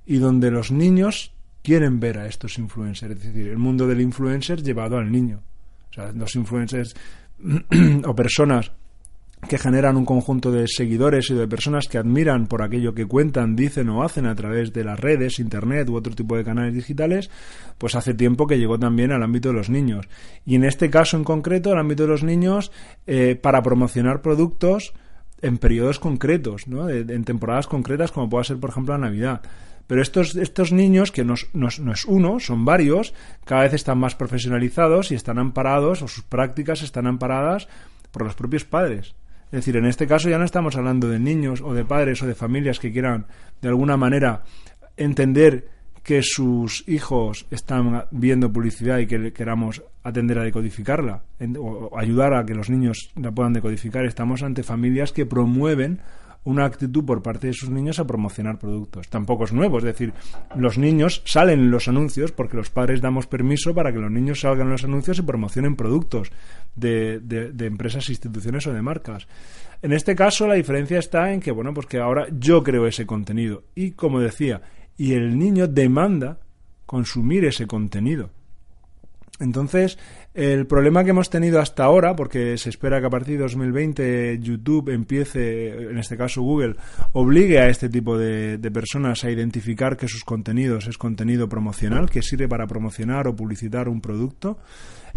y 0.06 0.18
donde 0.18 0.52
los 0.52 0.72
niños 0.72 1.34
quieren 1.62 2.00
ver 2.00 2.20
a 2.20 2.28
estos 2.28 2.58
influencers, 2.58 3.16
es 3.16 3.24
decir, 3.24 3.48
el 3.48 3.58
mundo 3.58 3.88
del 3.88 4.02
influencer 4.02 4.62
llevado 4.62 4.98
al 4.98 5.12
niño. 5.12 5.42
O 5.90 5.94
sea, 5.94 6.12
los 6.12 6.36
influencers 6.36 6.96
o 8.06 8.16
personas 8.16 8.72
que 9.48 9.58
generan 9.58 9.98
un 9.98 10.06
conjunto 10.06 10.52
de 10.52 10.68
seguidores 10.68 11.30
y 11.30 11.34
de 11.34 11.48
personas 11.48 11.88
que 11.88 11.98
admiran 11.98 12.48
por 12.48 12.62
aquello 12.62 12.94
que 12.94 13.06
cuentan, 13.06 13.56
dicen 13.56 13.90
o 13.90 14.04
hacen 14.04 14.26
a 14.26 14.36
través 14.36 14.72
de 14.72 14.84
las 14.84 15.00
redes, 15.00 15.40
internet 15.40 15.90
u 15.90 15.96
otro 15.96 16.14
tipo 16.14 16.38
de 16.38 16.44
canales 16.44 16.74
digitales, 16.74 17.30
pues 17.78 17.96
hace 17.96 18.14
tiempo 18.14 18.48
que 18.48 18.60
llegó 18.60 18.78
también 18.78 19.12
al 19.12 19.24
ámbito 19.24 19.50
de 19.50 19.56
los 19.56 19.70
niños. 19.70 20.08
Y 20.46 20.56
en 20.56 20.64
este 20.64 20.90
caso 20.90 21.18
en 21.18 21.24
concreto, 21.24 21.72
al 21.72 21.80
ámbito 21.80 22.04
de 22.04 22.10
los 22.10 22.24
niños, 22.24 22.72
eh, 23.08 23.36
para 23.36 23.62
promocionar 23.64 24.22
productos 24.22 24.94
en 25.42 25.58
periodos 25.58 26.00
concretos, 26.00 26.68
¿no? 26.68 26.88
en 26.90 27.24
temporadas 27.24 27.68
concretas, 27.68 28.12
como 28.12 28.30
pueda 28.30 28.44
ser, 28.44 28.60
por 28.60 28.70
ejemplo, 28.70 28.94
la 28.94 29.08
Navidad. 29.08 29.42
Pero 29.88 30.02
estos, 30.02 30.36
estos 30.36 30.72
niños, 30.72 31.12
que 31.12 31.26
no, 31.26 31.34
es 31.34 32.06
uno, 32.06 32.40
son 32.40 32.64
varios, 32.64 33.14
cada 33.44 33.64
vez 33.64 33.74
están 33.74 33.98
más 33.98 34.16
profesionalizados 34.16 35.12
y 35.12 35.16
están 35.16 35.38
amparados, 35.38 36.02
o 36.02 36.08
sus 36.08 36.24
prácticas 36.24 36.82
están 36.82 37.08
amparadas 37.08 37.68
por 38.12 38.24
los 38.24 38.36
propios 38.36 38.64
padres. 38.64 39.16
Es 39.52 39.66
decir, 39.66 39.76
en 39.76 39.86
este 39.86 40.08
caso 40.08 40.30
ya 40.30 40.38
no 40.38 40.46
estamos 40.46 40.78
hablando 40.78 41.10
de 41.10 41.20
niños 41.20 41.62
o 41.62 41.74
de 41.74 41.84
padres 41.84 42.24
o 42.24 42.28
de 42.28 42.36
familias 42.36 42.80
que 42.80 42.92
quieran 42.92 43.26
de 43.62 43.68
alguna 43.68 43.98
manera 43.98 44.44
entender 44.96 45.68
que 46.04 46.22
sus 46.24 46.88
hijos 46.88 47.46
están 47.52 48.06
viendo 48.12 48.52
publicidad 48.52 49.00
y 49.00 49.08
que 49.08 49.34
queramos 49.34 49.84
atender 50.04 50.40
a 50.40 50.44
decodificarla 50.44 51.24
o 51.60 51.98
ayudar 52.00 52.34
a 52.34 52.46
que 52.46 52.56
los 52.56 52.70
niños 52.70 53.12
la 53.16 53.32
puedan 53.32 53.54
decodificar. 53.54 54.06
Estamos 54.06 54.42
ante 54.42 54.64
familias 54.64 55.12
que 55.12 55.26
promueven 55.26 56.00
una 56.44 56.66
actitud 56.66 57.06
por 57.06 57.22
parte 57.22 57.48
de 57.48 57.54
sus 57.54 57.70
niños 57.70 58.00
a 58.00 58.08
promocionar 58.08 58.58
productos. 58.58 59.08
Tampoco 59.10 59.44
es 59.44 59.54
nuevo, 59.54 59.78
es 59.78 59.84
decir, 59.84 60.14
los 60.56 60.78
niños 60.78 61.22
salen 61.26 61.60
en 61.60 61.72
los 61.72 61.88
anuncios 61.88 62.32
porque 62.32 62.58
los 62.58 62.70
padres 62.70 63.02
damos 63.02 63.28
permiso 63.28 63.76
para 63.76 63.92
que 63.94 64.00
los 64.00 64.12
niños 64.12 64.42
salgan 64.42 64.68
en 64.68 64.74
los 64.74 64.84
anuncios 64.84 65.20
y 65.20 65.22
promocionen 65.22 65.76
productos 65.76 66.32
de, 66.76 67.20
de 67.20 67.66
empresas, 67.66 68.10
instituciones 68.10 68.66
o 68.68 68.74
de 68.74 68.82
marcas. 68.82 69.28
En 69.82 69.94
este 69.94 70.16
caso 70.16 70.48
la 70.48 70.56
diferencia 70.56 71.00
está 71.00 71.32
en 71.32 71.40
que, 71.40 71.52
bueno, 71.52 71.74
pues 71.74 71.88
que 71.88 72.00
ahora 72.00 72.28
yo 72.38 72.64
creo 72.64 72.88
ese 72.88 73.06
contenido 73.06 73.64
y, 73.76 73.92
como 73.92 74.20
decía, 74.20 74.62
y 74.98 75.14
el 75.14 75.38
niño 75.38 75.68
demanda 75.68 76.40
consumir 76.86 77.46
ese 77.46 77.68
contenido. 77.68 78.30
Entonces, 79.40 79.98
el 80.34 80.66
problema 80.66 81.04
que 81.04 81.10
hemos 81.10 81.30
tenido 81.30 81.60
hasta 81.60 81.84
ahora, 81.84 82.16
porque 82.16 82.58
se 82.58 82.70
espera 82.70 83.02
que 83.02 83.08
a 83.08 83.10
partir 83.10 83.36
de 83.38 83.44
2020 83.44 84.40
YouTube 84.40 84.90
empiece, 84.90 85.90
en 85.90 85.98
este 85.98 86.16
caso 86.16 86.42
Google, 86.42 86.76
obligue 87.12 87.60
a 87.60 87.68
este 87.68 87.90
tipo 87.90 88.18
de, 88.18 88.58
personas 88.72 89.26
a 89.26 89.30
identificar 89.30 89.98
que 89.98 90.08
sus 90.08 90.24
contenidos 90.24 90.88
es 90.88 90.98
contenido 90.98 91.50
promocional, 91.50 92.10
que 92.10 92.22
sirve 92.22 92.48
para 92.48 92.66
promocionar 92.66 93.28
o 93.28 93.36
publicitar 93.36 93.90
un 93.90 94.00
producto, 94.00 94.58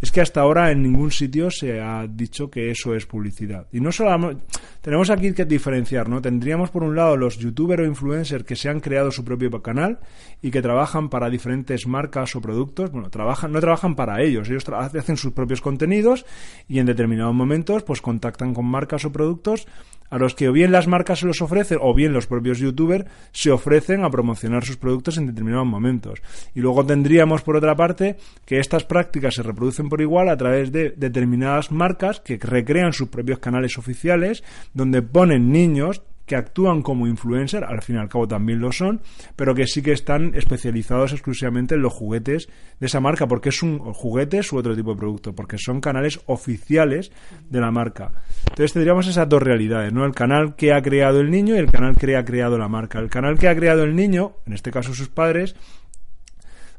es 0.01 0.11
que 0.11 0.21
hasta 0.21 0.41
ahora 0.41 0.71
en 0.71 0.83
ningún 0.83 1.11
sitio 1.11 1.51
se 1.51 1.81
ha 1.81 2.07
dicho 2.07 2.51
que 2.51 2.71
eso 2.71 2.95
es 2.95 3.07
publicidad. 3.07 3.67
Y 3.73 3.81
no 3.81 3.93
solo 3.93 4.39
tenemos 4.81 5.11
aquí 5.11 5.33
que 5.33 5.45
diferenciar, 5.45 6.09
¿no? 6.09 6.21
Tendríamos 6.21 6.71
por 6.71 6.83
un 6.83 6.97
lado 6.97 7.17
los 7.17 7.39
youtubers 7.39 7.83
o 7.83 7.87
influencers 7.87 8.45
que 8.45 8.57
se 8.57 8.69
han 8.69 8.81
creado 8.81 9.11
su 9.11 9.25
propio 9.25 9.51
canal 9.63 9.99
y 10.43 10.51
que 10.51 10.63
trabajan 10.63 11.09
para 11.09 11.31
diferentes 11.31 11.87
marcas 11.87 12.35
o 12.37 12.41
productos. 12.41 12.91
Bueno, 12.91 13.11
trabajan, 13.11 13.53
no 13.53 13.61
trabajan 13.61 13.95
para 13.95 14.23
ellos, 14.23 14.49
ellos 14.49 14.65
hacen 14.69 15.17
sus 15.17 15.33
propios 15.33 15.61
contenidos 15.61 16.27
y 16.69 16.79
en 16.79 16.87
determinados 16.87 17.35
momentos 17.35 17.83
pues 17.83 18.01
contactan 18.01 18.55
con 18.55 18.67
marcas 18.67 19.05
o 19.05 19.13
productos 19.13 19.67
a 20.11 20.19
los 20.19 20.35
que 20.35 20.49
o 20.49 20.53
bien 20.53 20.73
las 20.73 20.87
marcas 20.87 21.21
se 21.21 21.27
los 21.27 21.43
ofrecen 21.43 21.79
o 21.81 21.95
bien 21.95 22.13
los 22.13 22.27
propios 22.27 22.59
youtubers 22.59 23.07
se 23.33 23.51
ofrecen 23.51 24.05
a 24.05 24.11
promocionar 24.11 24.65
sus 24.65 24.77
productos 24.77 25.19
en 25.19 25.27
determinados 25.27 25.67
momentos. 25.67 26.23
Y 26.55 26.61
luego 26.61 26.85
tendríamos, 26.85 27.43
por 27.43 27.57
otra 27.57 27.75
parte, 27.75 28.17
que 28.45 28.59
estas 28.59 28.85
prácticas 28.85 29.35
se 29.35 29.43
reproducen 29.43 29.89
por 29.89 30.01
igual 30.01 30.29
a 30.29 30.37
través 30.37 30.73
de 30.73 30.95
determinadas 30.97 31.71
marcas 31.71 32.21
que 32.21 32.39
recrean 32.41 32.93
sus 32.93 33.09
propios 33.09 33.39
canales 33.39 33.79
oficiales 33.79 34.45
donde 34.73 35.03
ponen 35.03 35.51
niños 35.51 36.03
que 36.27 36.37
actúan 36.37 36.83
como 36.83 37.07
influencer, 37.07 37.65
al 37.65 37.83
fin 37.83 37.97
y 37.97 37.99
al 37.99 38.09
cabo 38.09 38.27
también 38.27 38.61
lo 38.61 38.73
son, 38.73 39.03
pero 39.37 39.55
que 39.55 39.67
sí 39.67 39.83
que 39.83 39.93
están 39.93 40.35
especializados 40.35 41.13
exclusivamente 41.13 41.75
en 41.75 41.83
los 41.83 41.93
juguetes 41.93 42.49
de 42.81 42.87
esa 42.87 43.01
marca, 43.01 43.27
porque 43.27 43.51
es 43.51 43.63
un 43.63 43.79
juguetes 43.79 44.53
u 44.53 44.57
otro 44.57 44.75
tipo 44.75 44.93
de 44.93 44.99
producto, 44.99 45.35
porque 45.35 45.59
son 45.59 45.81
canales 45.81 46.21
oficiales 46.27 47.13
de 47.51 47.61
la 47.61 47.71
marca. 47.71 48.13
Entonces 48.49 48.73
tendríamos 48.73 49.07
esas 49.07 49.29
dos 49.29 49.43
realidades, 49.43 49.93
¿no? 49.93 50.05
El 50.05 50.15
canal 50.15 50.57
que 50.57 50.73
ha 50.73 50.83
creado 50.83 51.21
el 51.21 51.31
niño 51.31 51.55
y 51.55 51.59
el 51.59 51.71
canal 51.71 51.97
que 51.97 52.17
ha 52.17 52.25
creado 52.25 52.59
la 52.59 52.69
marca. 52.69 52.99
El 52.99 53.11
canal 53.11 53.39
que 53.39 53.49
ha 53.49 53.57
creado 53.57 53.85
el 53.85 53.95
niño, 53.95 54.37
en 54.47 54.55
este 54.55 54.71
caso 54.71 54.95
sus 54.95 55.09
padres, 55.09 55.55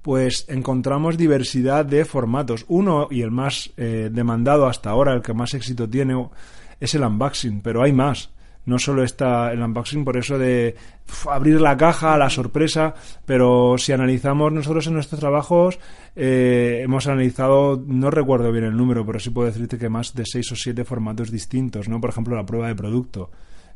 pues 0.02 0.46
encontramos 0.50 1.18
diversidad 1.18 1.86
de 1.86 2.06
formatos. 2.06 2.66
Uno 2.68 3.08
y 3.10 3.22
el 3.22 3.32
más 3.32 3.74
eh, 3.78 4.10
demandado 4.12 4.68
hasta 4.68 4.92
ahora, 4.92 5.14
el 5.14 5.22
que 5.22 5.34
más 5.34 5.54
éxito 5.54 5.90
tiene, 5.90 6.30
es 6.80 6.94
el 6.94 7.04
unboxing, 7.04 7.62
pero 7.62 7.84
hay 7.84 7.92
más 7.92 8.35
no 8.66 8.80
solo 8.80 9.04
está 9.04 9.52
el 9.52 9.62
unboxing 9.62 10.04
por 10.04 10.18
eso 10.18 10.38
de 10.38 10.76
abrir 11.30 11.62
la 11.62 11.78
caja, 11.78 12.18
la 12.18 12.30
sorpresa, 12.30 12.94
pero 13.26 13.78
si 13.78 13.92
analizamos 13.92 14.52
nosotros 14.52 14.88
en 14.88 14.94
nuestros 14.94 15.20
trabajos, 15.20 15.80
eh, 16.16 16.82
hemos 16.84 17.08
analizado, 17.08 17.82
no 17.86 18.10
recuerdo 18.10 18.52
bien 18.52 18.66
el 18.66 18.78
número, 18.78 19.06
pero 19.06 19.20
sí 19.20 19.30
puedo 19.30 19.48
decirte 19.48 19.78
que 19.78 19.90
más 19.90 20.14
de 20.14 20.26
seis 20.26 20.52
o 20.52 20.56
siete 20.56 20.84
formatos 20.84 21.32
distintos, 21.32 21.88
¿no? 21.88 22.02
Por 22.02 22.10
ejemplo, 22.10 22.36
la 22.36 22.46
prueba 22.46 22.68
de 22.68 22.76
producto 22.76 23.30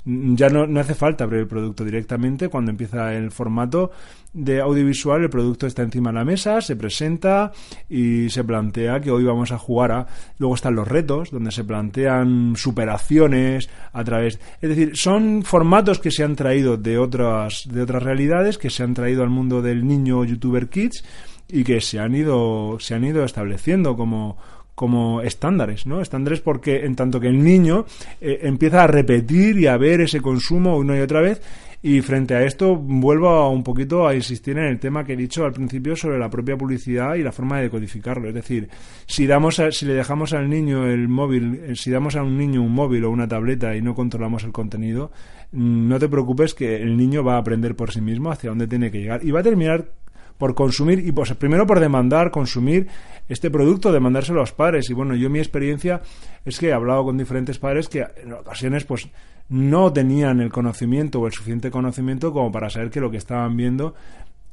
ya 0.06 0.50
no, 0.50 0.66
no, 0.66 0.80
hace 0.80 0.96
falta 0.96 1.26
abrir 1.26 1.42
el 1.42 1.48
producto 1.48 1.84
directamente. 1.84 2.48
Cuando 2.48 2.72
empieza 2.72 3.14
el 3.14 3.32
formato 3.32 3.92
de 4.34 4.62
audiovisual, 4.62 5.24
el 5.24 5.30
producto 5.30 5.68
está 5.68 5.82
encima 5.82 6.12
de 6.12 6.16
la 6.16 6.26
mesa, 6.26 6.62
se 6.62 6.76
presenta 6.76 7.52
y 7.90 8.30
se 8.30 8.44
plantea 8.44 9.02
que 9.02 9.12
hoy 9.12 9.24
vamos 9.24 9.52
a 9.52 9.58
jugar 9.58 9.92
a. 9.92 10.08
Luego 10.38 10.56
están 10.56 10.76
los 10.76 10.88
retos, 10.88 11.32
donde 11.32 11.52
se 11.52 11.64
plantean 11.64 12.56
superaciones 12.56 13.70
a 13.92 14.04
través. 14.04 14.40
Es 14.62 14.70
decir, 14.70 14.96
son 14.96 15.44
formatos 15.44 16.00
que 16.00 16.12
se 16.12 16.24
han 16.24 16.36
traído 16.36 16.78
de 16.78 16.98
otras, 16.98 17.68
de 17.70 17.82
otras 17.82 18.02
realidades, 18.02 18.58
que 18.58 18.70
se 18.70 18.84
han 18.84 18.94
traído 18.94 19.24
al 19.24 19.30
mundo 19.30 19.62
del 19.62 19.86
niño 19.86 20.24
youtuber 20.24 20.70
kids 20.70 21.04
y 21.52 21.64
que 21.64 21.82
se 21.82 22.00
han 22.00 22.16
ido, 22.16 22.78
se 22.80 22.94
han 22.94 23.04
ido 23.04 23.24
estableciendo 23.24 23.96
como 23.98 24.38
como 24.80 25.22
estándares, 25.22 25.86
¿no? 25.86 26.00
Estándares 26.00 26.40
porque 26.40 26.86
en 26.86 26.96
tanto 26.96 27.20
que 27.20 27.28
el 27.28 27.44
niño 27.44 27.86
eh, 28.22 28.40
empieza 28.44 28.86
a 28.86 28.88
repetir 28.88 29.60
y 29.60 29.68
a 29.68 29.76
ver 29.76 30.00
ese 30.00 30.22
consumo 30.22 30.78
una 30.78 30.98
y 30.98 31.02
otra 31.02 31.20
vez 31.20 31.42
y 31.82 32.00
frente 32.00 32.34
a 32.34 32.44
esto 32.44 32.78
vuelvo 32.78 33.28
a 33.28 33.50
un 33.50 33.62
poquito 33.62 34.08
a 34.08 34.16
insistir 34.16 34.58
en 34.58 34.64
el 34.66 34.80
tema 34.80 35.04
que 35.04 35.14
he 35.14 35.18
dicho 35.18 35.44
al 35.44 35.52
principio 35.52 35.98
sobre 35.98 36.18
la 36.18 36.30
propia 36.30 36.58
publicidad 36.58 37.16
y 37.16 37.24
la 37.24 37.34
forma 37.34 37.58
de 37.58 37.64
decodificarlo. 37.64 38.30
Es 38.30 38.34
decir, 38.34 38.70
si 39.06 39.28
damos 39.28 39.62
si 39.72 39.86
le 39.86 39.96
dejamos 39.96 40.32
al 40.32 40.50
niño 40.50 40.88
el 40.88 41.10
móvil, 41.10 41.60
eh, 41.62 41.76
si 41.76 41.92
damos 41.92 42.16
a 42.16 42.24
un 42.24 42.38
niño 42.38 42.62
un 42.62 42.74
móvil 42.74 43.04
o 43.04 43.10
una 43.10 43.28
tableta 43.28 43.76
y 43.76 43.82
no 43.82 43.96
controlamos 43.96 44.46
el 44.46 44.54
contenido, 44.54 45.12
mm, 45.52 45.90
no 45.90 46.00
te 46.00 46.08
preocupes 46.08 46.54
que 46.54 46.78
el 46.78 46.96
niño 46.96 47.22
va 47.22 47.36
a 47.36 47.40
aprender 47.40 47.76
por 47.76 47.92
sí 47.92 48.00
mismo 48.00 48.32
hacia 48.32 48.50
dónde 48.50 48.68
tiene 48.68 48.92
que 48.92 49.00
llegar 49.00 49.26
y 49.26 49.32
va 49.32 49.42
a 49.42 49.44
terminar 49.44 49.92
por 50.40 50.56
consumir 50.56 51.06
y 51.06 51.12
pues 51.12 51.32
primero 51.36 51.68
por 51.68 51.80
demandar, 51.80 52.32
consumir 52.32 52.88
este 53.28 53.52
producto, 53.52 53.92
demandárselo 53.92 54.40
a 54.40 54.44
los 54.44 54.54
padres. 54.54 54.90
Y 54.90 54.94
bueno, 54.94 55.14
yo 55.14 55.30
mi 55.30 55.38
experiencia 55.38 56.02
es 56.46 56.58
que 56.58 56.70
he 56.70 56.74
hablado 56.74 57.04
con 57.04 57.18
diferentes 57.18 57.60
padres 57.60 57.90
que 57.90 58.08
en 58.24 58.34
ocasiones 58.34 58.86
pues 58.86 59.10
no 59.50 59.92
tenían 59.92 60.40
el 60.40 60.52
conocimiento 60.52 61.20
o 61.20 61.28
el 61.28 61.34
suficiente 61.34 61.70
conocimiento 61.70 62.32
como 62.32 62.52
para 62.52 62.70
saber 62.70 62.90
que 62.90 63.02
lo 63.02 63.12
que 63.12 63.18
estaban 63.18 63.58
viendo 63.58 63.96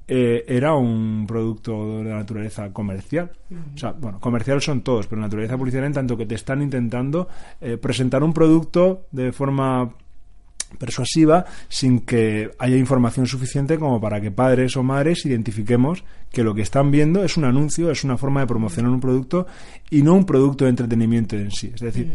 eh, 0.08 0.44
era 0.48 0.74
un 0.74 1.24
producto 1.26 2.02
de 2.02 2.10
naturaleza 2.10 2.72
comercial. 2.72 3.30
O 3.74 3.78
sea, 3.78 3.92
bueno, 3.92 4.18
comercial 4.18 4.60
son 4.60 4.82
todos, 4.82 5.06
pero 5.06 5.20
naturaleza 5.20 5.56
publicitaria 5.56 5.86
en 5.86 5.92
tanto 5.92 6.16
que 6.16 6.26
te 6.26 6.34
están 6.34 6.62
intentando 6.62 7.28
eh, 7.60 7.76
presentar 7.76 8.24
un 8.24 8.32
producto 8.32 9.06
de 9.12 9.32
forma 9.32 9.94
persuasiva 10.78 11.44
sin 11.68 12.00
que 12.00 12.50
haya 12.58 12.76
información 12.76 13.26
suficiente 13.26 13.78
como 13.78 14.00
para 14.00 14.20
que 14.20 14.30
padres 14.30 14.76
o 14.76 14.82
madres 14.82 15.24
identifiquemos 15.24 16.04
que 16.30 16.44
lo 16.44 16.54
que 16.54 16.62
están 16.62 16.90
viendo 16.90 17.24
es 17.24 17.36
un 17.36 17.44
anuncio, 17.44 17.90
es 17.90 18.04
una 18.04 18.16
forma 18.16 18.40
de 18.40 18.46
promocionar 18.46 18.90
un 18.90 19.00
producto 19.00 19.46
y 19.90 20.02
no 20.02 20.14
un 20.14 20.26
producto 20.26 20.64
de 20.64 20.70
entretenimiento 20.70 21.36
en 21.36 21.50
sí. 21.50 21.72
Es 21.74 21.80
decir, 21.80 22.12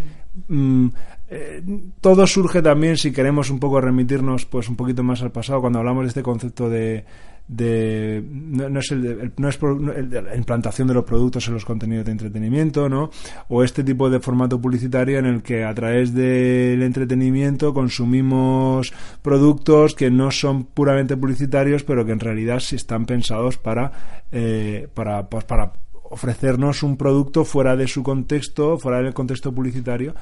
mm, 0.48 0.88
eh, 1.34 1.64
todo 2.02 2.28
surge 2.28 2.62
también, 2.62 2.98
si 2.98 3.14
queremos 3.14 3.50
un 3.50 3.58
poco 3.58 3.80
remitirnos 3.80 4.46
pues 4.46 4.68
un 4.68 4.76
poquito 4.76 5.02
más 5.02 5.22
al 5.22 5.32
pasado, 5.32 5.62
cuando 5.62 5.80
hablamos 5.80 6.04
de 6.04 6.10
este 6.10 6.22
concepto 6.22 6.70
de, 6.70 7.06
de 7.48 8.22
no, 8.30 8.82
es 8.82 8.92
el, 8.92 9.32
no 9.38 9.48
es 9.48 9.58
la 9.62 10.36
implantación 10.36 10.90
de 10.90 10.94
los 10.94 11.06
productos 11.06 11.48
en 11.48 11.54
los 11.54 11.64
contenidos 11.64 12.04
de 12.04 12.12
entretenimiento, 12.12 12.90
¿no? 12.90 13.12
O 13.48 13.64
este 13.64 13.82
tipo 13.82 14.10
de 14.10 14.20
formato 14.20 14.60
publicitario 14.60 15.20
en 15.20 15.26
el 15.26 15.42
que 15.42 15.64
a 15.64 15.74
través 15.74 16.14
del 16.14 16.84
entretenimiento 16.84 17.74
consumimos 17.74 18.92
productos 19.22 19.96
que 19.96 20.12
no 20.12 20.32
son 20.32 20.66
puramente 20.66 21.16
publicitarios, 21.16 21.84
pero 21.84 22.06
que 22.06 22.12
en 22.12 22.20
realidad 22.20 22.60
sí 22.60 22.76
están 22.76 23.06
pensados 23.06 23.58
para 23.58 24.26
eh, 24.34 24.90
para 24.94 25.30
pues 25.30 25.46
para 25.46 25.72
ofrecernos 26.10 26.84
un 26.84 26.98
producto 26.98 27.46
fuera 27.46 27.78
de 27.78 27.88
su 27.88 28.04
contexto, 28.04 28.78
fuera 28.78 29.02
del 29.02 29.14
contexto 29.14 29.54
publicitario 29.56 30.14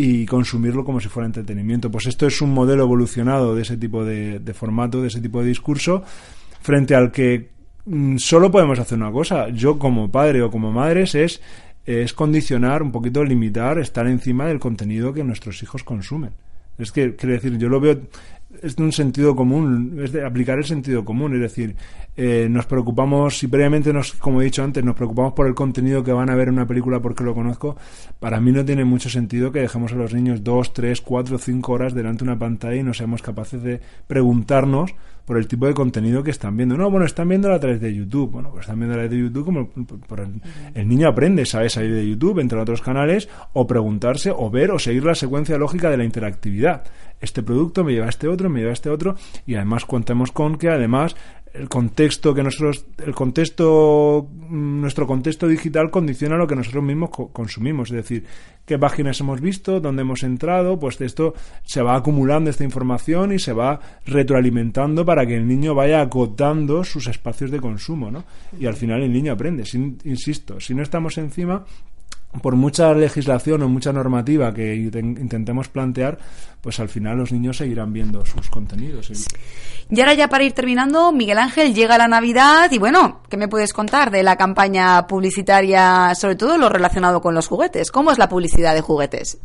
y 0.00 0.26
consumirlo 0.26 0.84
como 0.84 1.00
si 1.00 1.08
fuera 1.08 1.26
entretenimiento. 1.26 1.90
Pues 1.90 2.06
esto 2.06 2.28
es 2.28 2.40
un 2.40 2.54
modelo 2.54 2.84
evolucionado 2.84 3.56
de 3.56 3.62
ese 3.62 3.76
tipo 3.76 4.04
de, 4.04 4.40
formato, 4.54 5.02
de 5.02 5.08
ese 5.08 5.20
tipo 5.20 5.42
de 5.42 5.48
discurso 5.48 6.04
frente 6.60 6.94
al 6.94 7.10
que 7.10 7.48
mm, 7.84 8.16
solo 8.18 8.48
podemos 8.48 8.78
hacer 8.78 8.96
una 8.96 9.10
cosa. 9.10 9.48
Yo 9.48 9.76
como 9.76 10.08
padre 10.08 10.40
o 10.42 10.52
como 10.52 10.70
madres 10.70 11.16
es, 11.16 11.40
es 11.84 12.12
condicionar, 12.12 12.80
un 12.80 12.92
poquito 12.92 13.24
limitar, 13.24 13.80
estar 13.80 14.06
encima 14.06 14.46
del 14.46 14.60
contenido 14.60 15.12
que 15.12 15.24
nuestros 15.24 15.60
hijos 15.64 15.82
consumen. 15.82 16.30
Es 16.78 16.92
que, 16.92 17.16
quiero 17.16 17.34
decir, 17.34 17.58
yo 17.58 17.68
lo 17.68 17.80
veo, 17.80 17.98
es 18.62 18.76
de 18.76 18.84
un 18.84 18.92
sentido 18.92 19.34
común, 19.34 19.98
es 20.00 20.12
de 20.12 20.24
aplicar 20.24 20.58
el 20.58 20.64
sentido 20.64 21.04
común, 21.04 21.34
es 21.34 21.40
decir, 21.40 21.74
eh, 22.20 22.48
nos 22.50 22.66
preocupamos, 22.66 23.38
si 23.38 23.46
previamente 23.46 23.92
nos, 23.92 24.12
como 24.14 24.42
he 24.42 24.44
dicho 24.44 24.64
antes, 24.64 24.82
nos 24.82 24.96
preocupamos 24.96 25.34
por 25.34 25.46
el 25.46 25.54
contenido 25.54 26.02
que 26.02 26.10
van 26.10 26.28
a 26.30 26.34
ver 26.34 26.48
en 26.48 26.54
una 26.54 26.66
película 26.66 26.98
porque 26.98 27.22
lo 27.22 27.32
conozco, 27.32 27.76
para 28.18 28.40
mí 28.40 28.50
no 28.50 28.64
tiene 28.64 28.84
mucho 28.84 29.08
sentido 29.08 29.52
que 29.52 29.60
dejemos 29.60 29.92
a 29.92 29.94
los 29.94 30.12
niños 30.12 30.42
dos, 30.42 30.72
tres, 30.72 31.00
cuatro, 31.00 31.38
cinco 31.38 31.74
horas 31.74 31.94
delante 31.94 32.24
de 32.24 32.30
una 32.32 32.38
pantalla 32.38 32.74
y 32.74 32.82
no 32.82 32.92
seamos 32.92 33.22
capaces 33.22 33.62
de 33.62 33.80
preguntarnos 34.08 34.96
por 35.28 35.36
el 35.36 35.46
tipo 35.46 35.66
de 35.66 35.74
contenido 35.74 36.22
que 36.22 36.30
están 36.30 36.56
viendo. 36.56 36.76
No, 36.76 36.90
bueno, 36.90 37.04
están 37.04 37.28
viendo 37.28 37.52
a 37.52 37.60
través 37.60 37.82
de 37.82 37.94
YouTube. 37.94 38.30
Bueno, 38.30 38.50
pues 38.50 38.62
están 38.62 38.78
viendo 38.78 38.94
a 38.94 38.96
través 38.96 39.10
de 39.10 39.18
YouTube 39.18 39.44
como 39.44 39.70
el, 40.74 40.88
niño 40.88 41.06
aprende, 41.06 41.44
sabe 41.44 41.68
salir 41.68 41.94
de 41.94 42.08
YouTube, 42.08 42.38
entre 42.38 42.58
otros 42.58 42.80
canales, 42.80 43.28
o 43.52 43.66
preguntarse, 43.66 44.32
o 44.34 44.48
ver, 44.48 44.70
o 44.70 44.78
seguir 44.78 45.04
la 45.04 45.14
secuencia 45.14 45.58
lógica 45.58 45.90
de 45.90 45.98
la 45.98 46.04
interactividad. 46.04 46.82
Este 47.20 47.42
producto 47.42 47.84
me 47.84 47.92
lleva 47.92 48.06
a 48.06 48.08
este 48.08 48.26
otro, 48.26 48.48
me 48.48 48.60
lleva 48.60 48.70
a 48.70 48.72
este 48.72 48.88
otro, 48.88 49.16
y 49.46 49.56
además 49.56 49.84
contemos 49.84 50.32
con 50.32 50.56
que 50.56 50.70
además 50.70 51.14
el 51.54 51.68
contexto 51.68 52.34
que 52.34 52.42
nosotros, 52.42 52.86
el 52.98 53.14
contexto, 53.14 54.28
mm, 54.30 54.80
nuestro 54.80 55.06
contexto 55.06 55.48
digital 55.48 55.90
condiciona 55.90 56.36
lo 56.36 56.46
que 56.46 56.56
nosotros 56.56 56.84
mismos 56.84 57.10
consumimos, 57.32 57.90
es 57.90 57.96
decir, 57.96 58.24
qué 58.64 58.78
páginas 58.78 59.20
hemos 59.20 59.40
visto, 59.40 59.80
dónde 59.80 60.02
hemos 60.02 60.22
entrado, 60.22 60.78
pues 60.78 61.00
esto 61.00 61.34
se 61.64 61.82
va 61.82 61.96
acumulando 61.96 62.50
esta 62.50 62.64
información 62.64 63.32
y 63.32 63.38
se 63.38 63.52
va 63.52 63.80
retroalimentando 64.06 65.04
para 65.04 65.26
que 65.26 65.36
el 65.36 65.46
niño 65.46 65.74
vaya 65.74 66.00
acotando 66.00 66.84
sus 66.84 67.06
espacios 67.06 67.50
de 67.50 67.60
consumo, 67.60 68.10
¿no? 68.10 68.24
Y 68.58 68.66
al 68.66 68.74
final 68.74 69.02
el 69.02 69.12
niño 69.12 69.32
aprende, 69.32 69.64
insisto, 70.04 70.60
si 70.60 70.74
no 70.74 70.82
estamos 70.82 71.18
encima, 71.18 71.64
por 72.40 72.56
mucha 72.56 72.92
legislación 72.94 73.62
o 73.62 73.68
mucha 73.68 73.92
normativa 73.92 74.52
que 74.52 74.74
intentemos 74.74 75.68
plantear, 75.68 76.18
pues 76.60 76.80
al 76.80 76.88
final 76.88 77.18
los 77.18 77.32
niños 77.32 77.56
seguirán 77.56 77.92
viendo 77.92 78.24
sus 78.24 78.48
contenidos. 78.50 79.10
Y 79.90 80.00
ahora 80.00 80.14
ya 80.14 80.28
para 80.28 80.44
ir 80.44 80.52
terminando, 80.52 81.12
Miguel 81.12 81.38
Ángel, 81.38 81.74
llega 81.74 81.96
la 81.98 82.08
Navidad 82.08 82.70
y 82.70 82.78
bueno, 82.78 83.20
¿qué 83.28 83.36
me 83.36 83.48
puedes 83.48 83.72
contar 83.72 84.10
de 84.10 84.22
la 84.22 84.36
campaña 84.36 85.06
publicitaria, 85.06 86.14
sobre 86.14 86.36
todo 86.36 86.58
lo 86.58 86.68
relacionado 86.68 87.20
con 87.20 87.34
los 87.34 87.46
juguetes? 87.46 87.90
¿Cómo 87.90 88.10
es 88.10 88.18
la 88.18 88.28
publicidad 88.28 88.74
de 88.74 88.80
juguetes? 88.80 89.38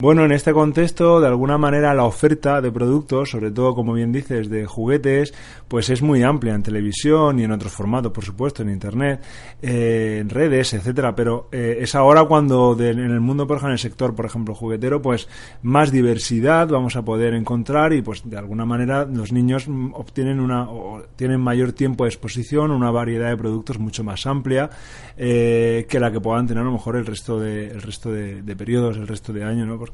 Bueno, 0.00 0.24
en 0.24 0.32
este 0.32 0.54
contexto, 0.54 1.20
de 1.20 1.26
alguna 1.26 1.58
manera, 1.58 1.92
la 1.92 2.04
oferta 2.04 2.62
de 2.62 2.72
productos, 2.72 3.28
sobre 3.28 3.50
todo, 3.50 3.74
como 3.74 3.92
bien 3.92 4.12
dices, 4.12 4.48
de 4.48 4.64
juguetes, 4.64 5.34
pues 5.68 5.90
es 5.90 6.00
muy 6.00 6.22
amplia 6.22 6.54
en 6.54 6.62
televisión 6.62 7.38
y 7.38 7.44
en 7.44 7.52
otros 7.52 7.70
formatos, 7.70 8.10
por 8.10 8.24
supuesto, 8.24 8.62
en 8.62 8.70
Internet, 8.70 9.20
eh, 9.60 10.16
en 10.22 10.30
redes, 10.30 10.72
etcétera. 10.72 11.14
Pero 11.14 11.50
eh, 11.52 11.80
es 11.82 11.94
ahora 11.94 12.24
cuando 12.24 12.74
en 12.80 12.98
el 12.98 13.20
mundo, 13.20 13.46
por 13.46 13.58
ejemplo, 13.58 13.72
en 13.72 13.74
el 13.74 13.78
sector, 13.78 14.14
por 14.14 14.24
ejemplo, 14.24 14.54
juguetero, 14.54 15.02
pues 15.02 15.28
más 15.60 15.92
diversidad 15.92 16.68
vamos 16.68 16.96
a 16.96 17.04
poder 17.04 17.34
encontrar 17.34 17.92
y, 17.92 18.00
pues, 18.00 18.22
de 18.24 18.38
alguna 18.38 18.64
manera, 18.64 19.04
los 19.04 19.32
niños 19.32 19.68
obtienen 19.92 20.40
una, 20.40 20.62
o 20.70 21.02
tienen 21.14 21.42
mayor 21.42 21.72
tiempo 21.72 22.04
de 22.04 22.08
exposición, 22.08 22.70
una 22.70 22.90
variedad 22.90 23.28
de 23.28 23.36
productos 23.36 23.78
mucho 23.78 24.02
más 24.02 24.26
amplia 24.26 24.70
eh, 25.18 25.84
que 25.90 26.00
la 26.00 26.10
que 26.10 26.22
puedan 26.22 26.46
tener 26.46 26.62
a 26.62 26.64
lo 26.64 26.72
mejor 26.72 26.96
el 26.96 27.04
resto 27.04 27.38
de, 27.38 27.66
el 27.66 27.82
resto 27.82 28.10
de, 28.10 28.40
de 28.40 28.56
periodos, 28.56 28.96
el 28.96 29.06
resto 29.06 29.34
de 29.34 29.44
año, 29.44 29.66
¿no? 29.66 29.89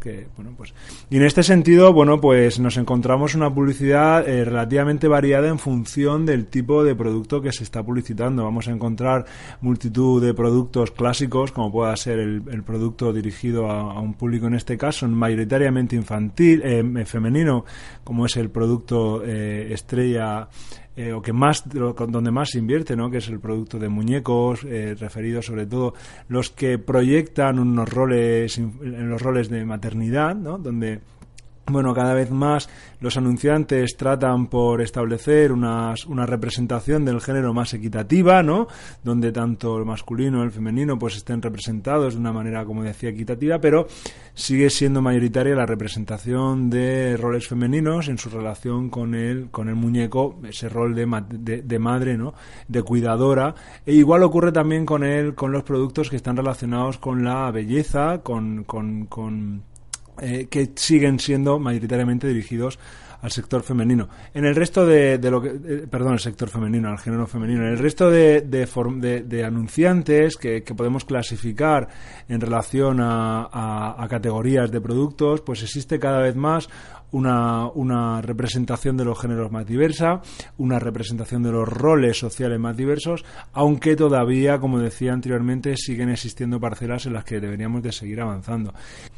Pues... 0.56 0.74
Y 1.10 1.16
en 1.16 1.24
este 1.24 1.42
sentido, 1.42 1.92
bueno, 1.92 2.20
pues 2.20 2.58
nos 2.58 2.76
encontramos 2.76 3.34
una 3.34 3.52
publicidad 3.52 4.28
eh, 4.28 4.44
relativamente 4.44 5.08
variada 5.08 5.48
en 5.48 5.58
función 5.58 6.26
del 6.26 6.46
tipo 6.46 6.84
de 6.84 6.94
producto 6.94 7.40
que 7.40 7.52
se 7.52 7.64
está 7.64 7.82
publicitando. 7.82 8.44
Vamos 8.44 8.68
a 8.68 8.72
encontrar 8.72 9.24
multitud 9.60 10.24
de 10.24 10.34
productos 10.34 10.90
clásicos, 10.90 11.52
como 11.52 11.72
pueda 11.72 11.96
ser 11.96 12.18
el, 12.18 12.62
producto 12.64 13.12
dirigido 13.12 13.70
a, 13.70 14.00
un 14.00 14.14
público 14.14 14.46
en 14.46 14.54
este 14.54 14.76
caso, 14.76 15.06
mayoritariamente 15.08 15.96
infantil, 15.96 16.62
eh, 16.64 17.04
femenino, 17.04 17.64
como 18.04 18.26
es 18.26 18.36
el 18.36 18.50
producto 18.50 19.22
eh, 19.24 19.72
estrella 19.72 20.48
eh, 20.96 21.12
o 21.12 21.20
que 21.20 21.32
más 21.32 21.62
donde 21.68 22.30
más 22.30 22.50
se 22.50 22.58
invierte, 22.58 22.96
¿no? 22.96 23.10
que 23.10 23.18
es 23.18 23.28
el 23.28 23.38
producto 23.38 23.78
de 23.78 23.88
muñecos, 23.88 24.64
eh, 24.64 24.94
referidos 24.98 25.46
sobre 25.46 25.66
todo 25.66 25.94
los 26.28 26.50
que 26.50 26.78
proyectan 26.78 27.58
unos 27.58 27.88
roles, 27.88 28.56
en 28.58 29.10
los 29.10 29.20
roles 29.20 29.50
de 29.50 29.64
maternidad, 29.64 30.34
¿no? 30.34 30.58
donde 30.58 31.00
bueno, 31.68 31.94
cada 31.94 32.14
vez 32.14 32.30
más 32.30 32.68
los 33.00 33.16
anunciantes 33.16 33.96
tratan 33.96 34.46
por 34.46 34.80
establecer 34.80 35.52
una 35.52 35.94
representación 36.26 37.04
del 37.04 37.20
género 37.20 37.52
más 37.52 37.74
equitativa, 37.74 38.42
¿no? 38.42 38.68
Donde 39.02 39.32
tanto 39.32 39.76
el 39.78 39.84
masculino 39.84 40.42
el 40.42 40.50
femenino 40.50 40.98
pues 40.98 41.16
estén 41.16 41.42
representados 41.42 42.14
de 42.14 42.20
una 42.20 42.32
manera, 42.32 42.64
como 42.64 42.82
decía, 42.82 43.10
equitativa, 43.10 43.60
pero 43.60 43.86
sigue 44.34 44.70
siendo 44.70 45.02
mayoritaria 45.02 45.54
la 45.54 45.66
representación 45.66 46.70
de 46.70 47.16
roles 47.16 47.48
femeninos 47.48 48.08
en 48.08 48.18
su 48.18 48.30
relación 48.30 48.90
con 48.90 49.14
el, 49.14 49.50
con 49.50 49.68
el 49.68 49.74
muñeco, 49.74 50.38
ese 50.48 50.68
rol 50.68 50.94
de, 50.94 51.62
de, 51.62 51.78
madre, 51.78 52.16
¿no? 52.16 52.34
De 52.68 52.82
cuidadora. 52.82 53.54
E 53.84 53.94
igual 53.94 54.22
ocurre 54.22 54.52
también 54.52 54.86
con 54.86 55.04
él, 55.04 55.34
con 55.34 55.52
los 55.52 55.62
productos 55.62 56.10
que 56.10 56.16
están 56.16 56.36
relacionados 56.36 56.98
con 56.98 57.24
la 57.24 57.50
belleza, 57.50 58.20
con, 58.22 58.64
con, 58.64 59.06
con 59.06 59.62
eh, 60.20 60.46
que 60.50 60.70
siguen 60.74 61.18
siendo 61.18 61.58
mayoritariamente 61.58 62.28
dirigidos 62.28 62.78
al 63.22 63.30
sector 63.30 63.62
femenino. 63.62 64.08
En 64.34 64.44
el 64.44 64.54
resto 64.54 64.86
de, 64.86 65.18
lo 65.18 65.40
que, 65.40 65.48
eh, 65.48 65.86
perdón, 65.90 66.14
el 66.14 66.20
sector 66.20 66.48
femenino, 66.48 66.88
al 66.88 66.98
género 66.98 67.26
femenino. 67.26 67.62
En 67.66 67.72
el 67.72 67.78
resto 67.78 68.10
de, 68.10 68.42
de, 68.42 69.44
anunciantes 69.44 70.36
que, 70.36 70.62
podemos 70.76 71.04
clasificar 71.04 71.88
en 72.28 72.40
relación 72.40 72.98
a, 73.00 74.06
categorías 74.08 74.70
de 74.70 74.80
productos, 74.80 75.40
pues 75.40 75.62
existe 75.62 75.98
cada 75.98 76.20
vez 76.20 76.36
más 76.36 76.68
una, 77.16 77.68
una, 77.68 78.20
representación 78.20 78.96
de 78.96 79.04
los 79.04 79.18
géneros 79.18 79.50
más 79.50 79.66
diversa, 79.66 80.20
una 80.58 80.78
representación 80.78 81.42
de 81.42 81.50
los 81.50 81.66
roles 81.66 82.18
sociales 82.18 82.60
más 82.60 82.76
diversos, 82.76 83.24
aunque 83.54 83.96
todavía, 83.96 84.58
como 84.58 84.78
decía 84.78 85.12
anteriormente, 85.12 85.76
siguen 85.76 86.10
existiendo 86.10 86.60
parcelas 86.60 87.06
en 87.06 87.14
las 87.14 87.24
que 87.24 87.40
deberíamos 87.40 87.82
de 87.82 87.92
seguir 87.92 88.20
avanzando. 88.20 88.74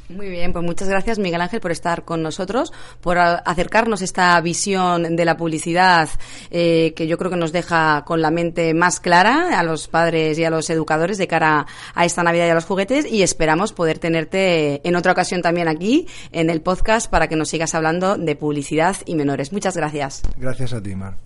Muy 0.09 0.31
bien, 0.31 0.53
pues 0.53 0.65
muchas 0.65 0.89
gracias 0.89 1.19
Miguel 1.19 1.41
Ángel 1.41 1.61
por 1.61 1.71
estar 1.71 2.05
con 2.05 2.23
nosotros, 2.23 2.73
por 3.01 3.19
acercarnos 3.19 4.01
esta 4.01 4.41
visión 4.41 5.17
de 5.17 5.25
la 5.25 5.37
publicidad 5.37 6.09
eh, 6.51 6.95
que 6.97 7.07
yo 7.07 7.19
creo 7.19 7.31
que 7.31 7.37
nos 7.37 7.53
deja 7.53 8.05
con 8.07 8.23
la 8.23 8.31
mente 8.31 8.73
más 8.75 9.01
clara 9.01 9.59
a 9.59 9.63
los 9.63 9.89
padres 9.89 10.39
y 10.39 10.45
a 10.45 10.51
los 10.51 10.71
educadores 10.71 11.19
de 11.19 11.27
cara 11.27 11.67
a 11.95 12.05
esta 12.05 12.23
Navidad 12.23 12.47
y 12.47 12.51
a 12.51 12.55
los 12.55 12.65
juguetes 12.65 13.05
y 13.11 13.23
esperamos 13.23 13.73
poder 13.73 13.99
tenerte 13.99 14.81
en 14.89 14.97
otra 14.97 15.13
ocasión 15.13 15.43
también 15.43 15.69
aquí 15.69 16.07
en 16.33 16.49
el 16.49 16.63
podcast 16.63 17.11
para 17.11 17.29
que 17.29 17.37
nos 17.37 17.49
sigas 17.49 17.75
hablando 17.89 18.19
de 18.19 18.37
publicidad 18.37 18.97
y 19.07 19.15
menores. 19.15 19.53
Muchas 19.53 19.77
gracias. 19.77 20.23
Gracias 20.37 20.73
a 20.73 20.83
ti, 20.83 20.95
Mar. 20.95 21.17